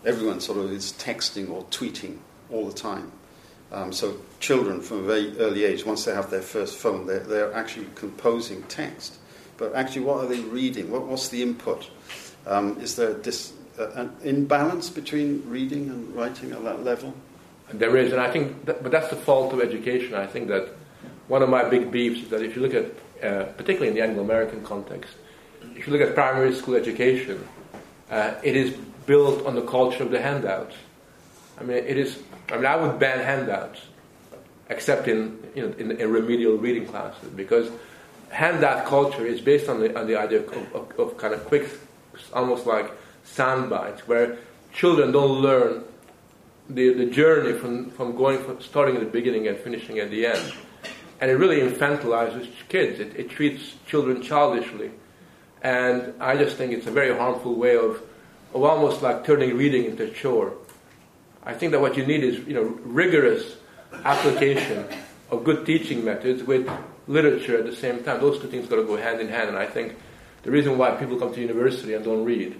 everyone 0.03 0.39
sort 0.39 0.57
of 0.57 0.71
is 0.71 0.93
texting 0.93 1.51
or 1.51 1.63
tweeting 1.65 2.17
all 2.49 2.67
the 2.67 2.73
time. 2.73 3.11
Um, 3.71 3.93
so 3.93 4.17
children 4.39 4.81
from 4.81 4.99
a 4.99 5.03
very 5.03 5.37
early 5.39 5.63
age, 5.63 5.85
once 5.85 6.05
they 6.05 6.13
have 6.13 6.29
their 6.29 6.41
first 6.41 6.77
phone, 6.77 7.05
they're, 7.05 7.19
they're 7.19 7.53
actually 7.53 7.87
composing 7.95 8.63
text. 8.63 9.17
But 9.61 9.75
actually, 9.75 10.05
what 10.05 10.25
are 10.25 10.27
they 10.27 10.39
reading? 10.39 10.89
What, 10.89 11.05
what's 11.05 11.29
the 11.29 11.43
input? 11.43 11.87
Um, 12.47 12.81
is 12.81 12.95
there 12.95 13.13
dis, 13.13 13.53
uh, 13.77 13.91
an 13.91 14.11
imbalance 14.23 14.89
between 14.89 15.43
reading 15.45 15.87
and 15.91 16.15
writing 16.15 16.51
at 16.51 16.63
that 16.63 16.83
level? 16.83 17.13
There 17.71 17.95
is, 17.95 18.11
and 18.11 18.19
I 18.19 18.31
think, 18.31 18.65
that, 18.65 18.81
but 18.81 18.91
that's 18.91 19.09
the 19.11 19.17
fault 19.17 19.53
of 19.53 19.61
education. 19.61 20.15
I 20.15 20.25
think 20.25 20.47
that 20.47 20.69
one 21.27 21.43
of 21.43 21.49
my 21.49 21.63
big 21.69 21.91
beefs 21.91 22.23
is 22.23 22.29
that 22.29 22.41
if 22.41 22.55
you 22.55 22.63
look 22.63 22.73
at, 22.73 22.85
uh, 23.23 23.43
particularly 23.53 23.89
in 23.89 23.93
the 23.93 24.01
Anglo-American 24.01 24.63
context, 24.63 25.13
if 25.75 25.85
you 25.85 25.93
look 25.93 26.01
at 26.01 26.15
primary 26.15 26.55
school 26.55 26.73
education, 26.73 27.47
uh, 28.09 28.33
it 28.41 28.55
is 28.55 28.71
built 29.05 29.45
on 29.45 29.53
the 29.53 29.61
culture 29.61 30.01
of 30.01 30.09
the 30.09 30.19
handouts. 30.19 30.75
I 31.59 31.63
mean, 31.65 31.77
it 31.77 31.99
is. 31.99 32.17
I 32.51 32.55
mean, 32.55 32.65
I 32.65 32.77
would 32.77 32.97
ban 32.97 33.19
handouts, 33.19 33.79
except 34.71 35.07
in 35.07 35.37
you 35.53 35.67
know 35.67 35.73
in, 35.77 35.91
in 35.91 36.11
remedial 36.11 36.57
reading 36.57 36.87
classes, 36.87 37.29
because 37.35 37.69
handout 38.31 38.85
culture 38.85 39.25
is 39.25 39.41
based 39.41 39.69
on 39.69 39.79
the 39.79 39.97
on 39.99 40.07
the 40.07 40.15
idea 40.15 40.39
of, 40.39 40.75
of, 40.75 40.99
of 40.99 41.17
kind 41.17 41.33
of 41.33 41.45
quick, 41.45 41.69
almost 42.33 42.65
like 42.65 42.91
sound 43.23 43.69
bites, 43.69 44.07
where 44.07 44.37
children 44.73 45.11
don't 45.11 45.41
learn 45.41 45.83
the, 46.69 46.93
the 46.93 47.05
journey 47.05 47.53
from, 47.53 47.91
from 47.91 48.15
going 48.15 48.43
from 48.43 48.61
starting 48.61 48.95
at 48.95 49.01
the 49.01 49.09
beginning 49.09 49.47
and 49.47 49.57
finishing 49.57 49.99
at 49.99 50.09
the 50.09 50.25
end. 50.25 50.53
And 51.19 51.29
it 51.29 51.35
really 51.35 51.59
infantilizes 51.59 52.47
kids. 52.69 52.99
It, 52.99 53.15
it 53.15 53.29
treats 53.29 53.75
children 53.85 54.21
childishly. 54.21 54.91
And 55.61 56.13
I 56.19 56.35
just 56.37 56.55
think 56.55 56.73
it's 56.73 56.87
a 56.87 56.91
very 56.91 57.15
harmful 57.15 57.55
way 57.55 57.75
of, 57.75 58.01
of 58.53 58.63
almost 58.63 59.01
like 59.01 59.25
turning 59.25 59.55
reading 59.55 59.85
into 59.85 60.05
a 60.05 60.09
chore. 60.09 60.53
I 61.43 61.53
think 61.53 61.71
that 61.73 61.81
what 61.81 61.97
you 61.97 62.05
need 62.05 62.23
is 62.23 62.39
you 62.47 62.53
know 62.53 62.63
rigorous 62.83 63.55
application 64.03 64.85
of 65.29 65.43
good 65.43 65.65
teaching 65.65 66.03
methods 66.03 66.43
with 66.43 66.69
literature 67.07 67.57
at 67.57 67.65
the 67.65 67.75
same 67.75 68.03
time. 68.03 68.19
Those 68.19 68.39
two 68.39 68.47
things 68.47 68.67
got 68.67 68.77
to 68.77 68.83
go 68.83 68.97
hand 68.97 69.19
in 69.19 69.27
hand. 69.27 69.49
And 69.49 69.57
I 69.57 69.65
think 69.65 69.95
the 70.43 70.51
reason 70.51 70.77
why 70.77 70.91
people 70.91 71.17
come 71.17 71.33
to 71.33 71.41
university 71.41 71.93
and 71.93 72.03
don't 72.03 72.23
read 72.23 72.59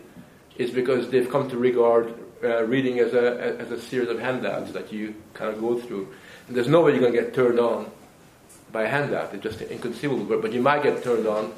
is 0.58 0.71
because 0.71 1.10
they've 1.10 1.30
come 1.30 1.49
to 1.49 1.58
regard 1.58 2.13
uh, 2.43 2.63
reading 2.63 2.99
as 2.99 3.13
a 3.13 3.60
as 3.60 3.71
a 3.71 3.80
series 3.80 4.10
of 4.10 4.19
handouts 4.19 4.71
that 4.71 4.91
you 4.91 5.15
kind 5.34 5.54
of 5.54 5.60
go 5.60 5.80
through. 5.80 6.08
And 6.47 6.56
there's 6.56 6.67
no 6.67 6.82
way 6.82 6.91
you're 6.91 7.01
going 7.01 7.13
to 7.13 7.21
get 7.21 7.34
turned 7.34 7.60
on 7.60 7.91
by 8.71 8.84
a 8.84 8.88
handout. 8.88 9.34
It's 9.34 9.43
just 9.43 9.62
inconceivable. 9.62 10.25
But, 10.25 10.41
but 10.41 10.54
you 10.54 10.62
might 10.62 10.84
get 10.84 11.04
turned 11.04 11.27
on 11.27 11.54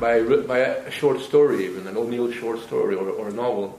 by 0.00 0.22
by 0.22 0.58
a 0.58 0.90
short 0.90 1.20
story, 1.20 1.66
even 1.66 1.86
an 1.86 1.96
O'Neill 1.96 2.30
short 2.32 2.60
story 2.62 2.94
or, 2.94 3.08
or 3.10 3.28
a 3.28 3.32
novel. 3.32 3.78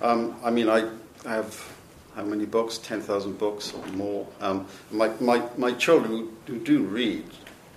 Um, 0.00 0.36
I 0.44 0.50
mean, 0.50 0.68
I 0.68 0.90
have 1.24 1.77
how 2.18 2.24
many 2.24 2.46
books? 2.46 2.78
Ten 2.78 3.00
thousand 3.00 3.38
books 3.38 3.72
or 3.72 3.86
more. 3.92 4.26
Um, 4.40 4.66
my, 4.90 5.08
my 5.20 5.40
my 5.56 5.70
children 5.70 6.28
who 6.46 6.58
do 6.58 6.82
read, 6.82 7.24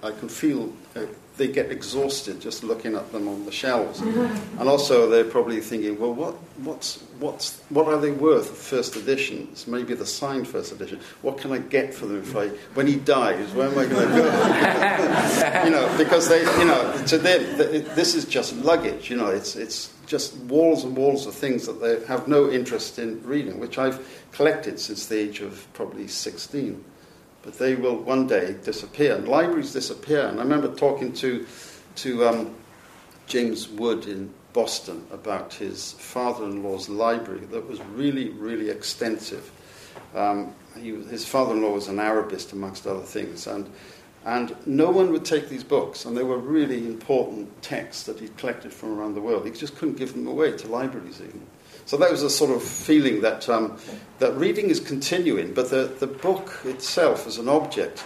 I 0.01 0.10
can 0.12 0.30
feel. 0.30 0.73
Uh, 0.95 1.06
they 1.41 1.47
get 1.47 1.71
exhausted 1.71 2.39
just 2.39 2.63
looking 2.63 2.95
at 2.95 3.12
them 3.12 3.27
on 3.27 3.45
the 3.45 3.51
shelves. 3.51 3.99
and 3.99 4.69
also, 4.69 5.10
they're 5.10 5.25
probably 5.25 5.60
thinking, 5.60 5.99
well, 5.99 6.13
what, 6.13 6.36
what's, 6.58 7.01
what's, 7.17 7.60
what 7.69 7.88
are 7.88 7.99
they 7.99 8.12
worth, 8.12 8.56
first 8.56 8.95
editions? 8.95 9.65
Maybe 9.65 9.95
the 9.95 10.06
signed 10.06 10.47
first 10.47 10.71
edition. 10.71 10.99
What 11.23 11.39
can 11.39 11.51
I 11.51 11.58
get 11.58 11.95
for 11.95 12.06
them 12.06 12.19
if 12.19 12.36
I, 12.36 12.49
when 12.75 12.86
he 12.86 12.95
dies, 12.95 13.51
where 13.56 13.67
am 13.67 13.80
I 13.80 13.88
going 13.88 14.08
to 14.08 14.15
go? 14.15 15.63
you 15.65 15.71
know, 15.71 15.97
because 15.97 16.30
they, 16.30 16.41
you 16.60 16.65
know, 16.65 17.04
to 17.08 17.17
them, 17.17 17.58
this 17.95 18.13
is 18.13 18.25
just 18.25 18.56
luggage, 18.58 19.10
you 19.10 19.17
know, 19.17 19.30
it's, 19.30 19.56
it's 19.56 19.91
just 20.06 20.36
walls 20.41 20.84
and 20.84 20.95
walls 20.95 21.25
of 21.25 21.34
things 21.34 21.65
that 21.65 21.82
they 21.82 22.06
have 22.06 22.27
no 22.27 22.51
interest 22.51 22.99
in 22.99 23.19
reading, 23.23 23.60
which 23.60 23.80
I've 23.80 23.99
collected 24.32 24.80
since 24.80 25.08
the 25.08 25.17
age 25.17 25.41
of 25.41 25.67
probably 25.73 26.08
16 26.08 26.86
but 27.43 27.58
they 27.58 27.75
will 27.75 27.97
one 27.97 28.27
day 28.27 28.56
disappear. 28.63 29.15
And 29.15 29.27
libraries 29.27 29.73
disappear. 29.73 30.27
And 30.27 30.39
I 30.39 30.43
remember 30.43 30.73
talking 30.73 31.13
to, 31.13 31.45
to 31.97 32.27
um, 32.27 32.56
James 33.27 33.67
Wood 33.67 34.06
in 34.06 34.34
Boston 34.54 35.06
about 35.12 35.54
his 35.54 35.93
father 35.93 36.45
in 36.45 36.63
law's 36.63 36.89
library 36.89 37.45
that 37.45 37.67
was 37.67 37.80
really, 37.95 38.30
really 38.30 38.69
extensive. 38.69 39.51
Um, 40.13 40.54
he, 40.77 40.89
his 41.06 41.25
father 41.25 41.54
in 41.54 41.62
law 41.62 41.73
was 41.73 41.88
an 41.88 41.99
Arabist, 41.99 42.51
amongst 42.51 42.86
other 42.86 43.01
things. 43.01 43.47
And, 43.47 43.69
and 44.25 44.56
no 44.67 44.91
one 44.91 45.12
would 45.12 45.25
take 45.25 45.49
these 45.49 45.63
books, 45.63 46.06
and 46.06 46.15
they 46.15 46.23
were 46.23 46.38
really 46.38 46.86
important 46.86 47.62
texts 47.62 48.04
that 48.04 48.19
he'd 48.19 48.38
collected 48.38 48.71
from 48.71 48.99
around 48.99 49.15
the 49.15 49.21
world. 49.21 49.45
He 49.45 49.51
just 49.51 49.75
couldn't 49.77 49.97
give 49.97 50.13
them 50.13 50.27
away 50.27 50.51
to 50.51 50.67
libraries, 50.67 51.21
even. 51.21 51.45
So 51.91 51.97
that 51.97 52.10
was 52.10 52.23
a 52.23 52.30
sort 52.30 52.51
of 52.51 52.63
feeling 52.63 53.19
that, 53.19 53.49
um, 53.49 53.77
that 54.19 54.32
reading 54.38 54.69
is 54.69 54.80
continuing, 54.80 55.54
but 55.54 55.69
the, 55.69 55.93
the 55.99 56.08
book 56.08 56.62
itself 56.63 57.27
as 57.27 57.38
an 57.38 57.49
object 57.49 58.06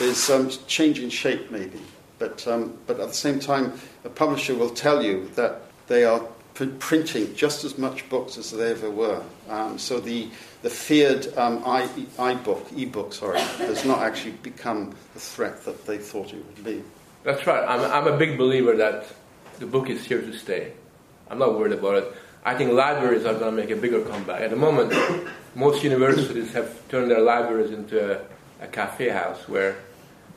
is 0.00 0.30
um, 0.30 0.48
changing 0.68 1.08
shape, 1.08 1.50
maybe. 1.50 1.80
But, 2.20 2.46
um, 2.46 2.78
but 2.86 3.00
at 3.00 3.08
the 3.08 3.14
same 3.14 3.40
time, 3.40 3.72
a 4.04 4.08
publisher 4.08 4.54
will 4.54 4.70
tell 4.70 5.02
you 5.02 5.28
that 5.34 5.62
they 5.88 6.04
are 6.04 6.20
printing 6.54 7.34
just 7.34 7.64
as 7.64 7.76
much 7.76 8.08
books 8.08 8.38
as 8.38 8.52
they 8.52 8.70
ever 8.70 8.88
were. 8.88 9.20
Um, 9.48 9.76
so 9.76 9.98
the, 9.98 10.28
the 10.62 10.70
feared 10.70 11.36
um, 11.36 11.64
i, 11.66 11.88
iBook, 12.16 12.80
ebook, 12.80 13.12
sorry, 13.12 13.40
has 13.40 13.84
not 13.84 14.02
actually 14.02 14.34
become 14.34 14.94
the 15.14 15.20
threat 15.20 15.64
that 15.64 15.84
they 15.84 15.98
thought 15.98 16.32
it 16.32 16.46
would 16.46 16.64
be. 16.64 16.84
That's 17.24 17.44
right. 17.44 17.68
I'm, 17.68 17.80
I'm 17.90 18.14
a 18.14 18.16
big 18.16 18.38
believer 18.38 18.76
that 18.76 19.06
the 19.58 19.66
book 19.66 19.90
is 19.90 20.04
here 20.04 20.20
to 20.20 20.32
stay. 20.32 20.74
I'm 21.28 21.40
not 21.40 21.58
worried 21.58 21.72
about 21.72 21.96
it. 21.96 22.14
I 22.44 22.54
think 22.54 22.72
libraries 22.72 23.26
are 23.26 23.34
going 23.34 23.54
to 23.54 23.62
make 23.62 23.70
a 23.70 23.76
bigger 23.76 24.02
comeback. 24.02 24.40
At 24.40 24.50
the 24.50 24.56
moment, 24.56 24.94
most 25.54 25.84
universities 25.84 26.52
have 26.52 26.88
turned 26.88 27.10
their 27.10 27.20
libraries 27.20 27.70
into 27.70 28.18
a, 28.18 28.24
a 28.62 28.66
cafe 28.66 29.10
house 29.10 29.46
where 29.46 29.76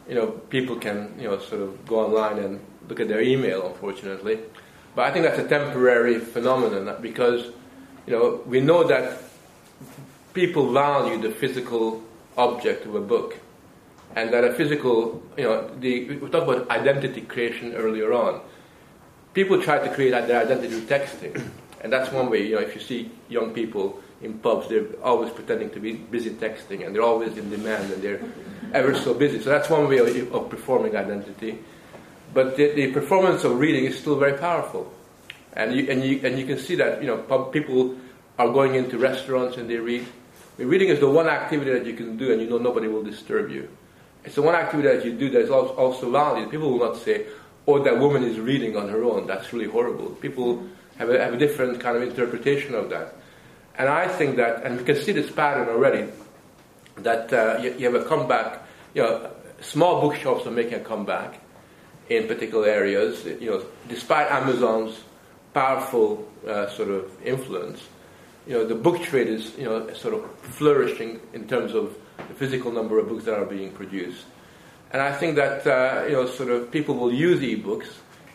you 0.07 0.15
know 0.15 0.27
people 0.27 0.75
can 0.75 1.15
you 1.17 1.29
know 1.29 1.39
sort 1.39 1.61
of 1.61 1.85
go 1.85 2.05
online 2.05 2.39
and 2.39 2.59
look 2.89 2.99
at 2.99 3.07
their 3.07 3.21
email. 3.21 3.67
Unfortunately, 3.67 4.39
but 4.95 5.05
I 5.05 5.11
think 5.11 5.25
that's 5.25 5.39
a 5.39 5.47
temporary 5.47 6.19
phenomenon 6.19 6.97
because 7.01 7.45
you 8.05 8.13
know 8.13 8.41
we 8.45 8.59
know 8.59 8.83
that 8.83 9.19
people 10.33 10.73
value 10.73 11.21
the 11.21 11.31
physical 11.31 12.03
object 12.37 12.85
of 12.85 12.95
a 12.95 13.01
book, 13.01 13.37
and 14.15 14.33
that 14.33 14.43
a 14.43 14.51
physical 14.53 15.23
you 15.37 15.45
know 15.45 15.69
the, 15.79 16.09
we 16.19 16.29
talked 16.29 16.49
about 16.49 16.69
identity 16.69 17.21
creation 17.21 17.73
earlier 17.75 18.11
on. 18.11 18.41
People 19.33 19.61
try 19.61 19.79
to 19.79 19.91
create 19.95 20.11
their 20.27 20.43
identity 20.43 20.67
through 20.67 20.81
texting. 20.81 21.49
And 21.83 21.91
that's 21.91 22.11
one 22.11 22.29
way, 22.29 22.47
you 22.47 22.55
know, 22.55 22.61
if 22.61 22.73
you 22.73 22.81
see 22.81 23.11
young 23.27 23.53
people 23.53 24.01
in 24.21 24.39
pubs, 24.39 24.69
they're 24.69 24.87
always 25.03 25.31
pretending 25.31 25.69
to 25.71 25.79
be 25.81 25.93
busy 25.93 26.29
texting 26.31 26.85
and 26.85 26.95
they're 26.95 27.03
always 27.03 27.37
in 27.37 27.49
demand 27.49 27.91
and 27.91 28.01
they're 28.01 28.21
ever 28.73 28.95
so 28.95 29.13
busy. 29.13 29.41
So 29.41 29.49
that's 29.49 29.69
one 29.69 29.89
way 29.89 29.97
of, 29.97 30.33
of 30.33 30.49
performing 30.49 30.95
identity. 30.95 31.59
But 32.33 32.55
the, 32.55 32.71
the, 32.71 32.91
performance 32.93 33.43
of 33.43 33.59
reading 33.59 33.85
is 33.85 33.99
still 33.99 34.17
very 34.17 34.37
powerful. 34.37 34.91
And 35.51 35.75
you, 35.75 35.91
and, 35.91 36.03
you, 36.03 36.21
and 36.23 36.39
you 36.39 36.45
can 36.45 36.57
see 36.57 36.75
that, 36.75 37.01
you 37.01 37.07
know, 37.07 37.17
pub, 37.17 37.51
people 37.51 37.97
are 38.39 38.47
going 38.47 38.75
into 38.75 38.97
restaurants 38.97 39.57
and 39.57 39.69
they 39.69 39.77
read. 39.77 40.01
I 40.01 40.61
mean, 40.61 40.69
reading 40.69 40.87
is 40.87 40.99
the 40.99 41.09
one 41.09 41.27
activity 41.27 41.71
that 41.71 41.85
you 41.85 41.93
can 41.93 42.17
do 42.17 42.31
and 42.31 42.41
you 42.41 42.49
know 42.49 42.57
nobody 42.57 42.87
will 42.87 43.03
disturb 43.03 43.51
you. 43.51 43.67
It's 44.23 44.35
the 44.35 44.41
one 44.41 44.55
activity 44.55 44.87
that 44.87 45.05
you 45.05 45.13
do 45.13 45.29
that 45.31 45.41
is 45.41 45.49
also 45.49 46.09
valued. 46.09 46.49
People 46.49 46.71
will 46.71 46.79
not 46.79 46.97
say, 46.97 47.27
oh, 47.67 47.83
that 47.83 47.99
woman 47.99 48.23
is 48.23 48.39
reading 48.39 48.77
on 48.77 48.87
her 48.87 49.03
own. 49.03 49.27
That's 49.27 49.51
really 49.51 49.69
horrible. 49.69 50.11
People 50.11 50.67
have 50.97 51.09
a, 51.09 51.19
have 51.19 51.33
a 51.33 51.37
different 51.37 51.79
kind 51.79 51.97
of 51.97 52.03
interpretation 52.03 52.75
of 52.75 52.89
that. 52.89 53.15
And 53.77 53.89
I 53.89 54.07
think 54.07 54.37
that, 54.37 54.63
and 54.63 54.77
we 54.77 54.83
can 54.83 54.95
see 54.95 55.11
this 55.11 55.31
pattern 55.31 55.69
already, 55.69 56.11
that 56.97 57.33
uh, 57.33 57.59
you, 57.61 57.73
you, 57.77 57.91
have 57.91 57.95
a 57.95 58.05
comeback. 58.05 58.61
You 58.93 59.03
know, 59.03 59.31
small 59.61 60.01
bookshops 60.01 60.45
are 60.45 60.51
making 60.51 60.75
a 60.75 60.79
comeback 60.79 61.41
in 62.09 62.27
particular 62.27 62.67
areas. 62.67 63.25
You 63.25 63.49
know, 63.49 63.65
despite 63.87 64.31
Amazon's 64.31 64.99
powerful 65.53 66.31
uh, 66.47 66.67
sort 66.69 66.89
of 66.89 67.11
influence, 67.25 67.81
you 68.45 68.53
know, 68.53 68.65
the 68.65 68.75
book 68.75 69.01
trade 69.01 69.27
is 69.27 69.57
you 69.57 69.65
know 69.65 69.91
sort 69.93 70.13
of 70.13 70.39
flourishing 70.39 71.19
in 71.33 71.47
terms 71.47 71.73
of 71.73 71.95
the 72.17 72.33
physical 72.35 72.71
number 72.71 72.99
of 72.99 73.09
books 73.09 73.25
that 73.25 73.39
are 73.39 73.45
being 73.45 73.71
produced. 73.71 74.25
And 74.91 75.01
I 75.01 75.11
think 75.11 75.35
that 75.37 75.65
uh, 75.65 76.05
you 76.05 76.13
know, 76.13 76.27
sort 76.27 76.49
of 76.49 76.69
people 76.69 76.95
will 76.95 77.13
use 77.13 77.41
e-books 77.41 77.89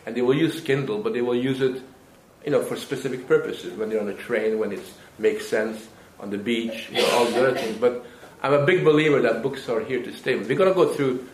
and 0.05 0.15
they 0.15 0.21
will 0.21 0.35
use 0.35 0.59
Kindle, 0.59 0.99
but 0.99 1.13
they 1.13 1.21
will 1.21 1.35
use 1.35 1.61
it, 1.61 1.81
you 2.45 2.51
know, 2.51 2.61
for 2.61 2.75
specific 2.75 3.27
purposes. 3.27 3.77
When 3.77 3.91
you're 3.91 4.01
on 4.01 4.09
a 4.09 4.13
train, 4.13 4.59
when 4.59 4.71
it 4.71 4.81
makes 5.17 5.47
sense, 5.47 5.87
on 6.19 6.29
the 6.29 6.37
beach, 6.37 6.89
you 6.91 7.01
know, 7.01 7.09
all 7.11 7.25
the 7.25 7.39
other 7.39 7.57
things. 7.57 7.77
But 7.77 8.05
I'm 8.41 8.53
a 8.53 8.65
big 8.65 8.83
believer 8.83 9.21
that 9.21 9.41
books 9.41 9.67
are 9.69 9.81
here 9.81 10.03
to 10.03 10.13
stay. 10.13 10.35
We're 10.35 10.55
going 10.55 10.69
to 10.69 10.75
go 10.75 10.93
through 10.93 11.27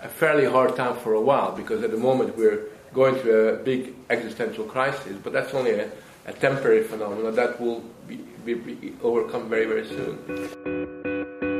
a 0.00 0.08
fairly 0.08 0.44
hard 0.44 0.76
time 0.76 0.96
for 0.96 1.14
a 1.14 1.20
while 1.20 1.52
because 1.52 1.82
at 1.82 1.90
the 1.90 1.96
moment 1.96 2.36
we're 2.36 2.64
going 2.92 3.14
through 3.16 3.48
a 3.48 3.56
big 3.56 3.94
existential 4.10 4.64
crisis. 4.64 5.16
But 5.22 5.32
that's 5.32 5.54
only 5.54 5.72
a, 5.72 5.90
a 6.26 6.32
temporary 6.32 6.82
phenomenon 6.82 7.34
that 7.36 7.60
will 7.60 7.82
be, 8.08 8.16
be, 8.44 8.54
be 8.54 8.94
overcome 9.02 9.48
very, 9.48 9.66
very 9.66 9.86
soon. 9.86 11.51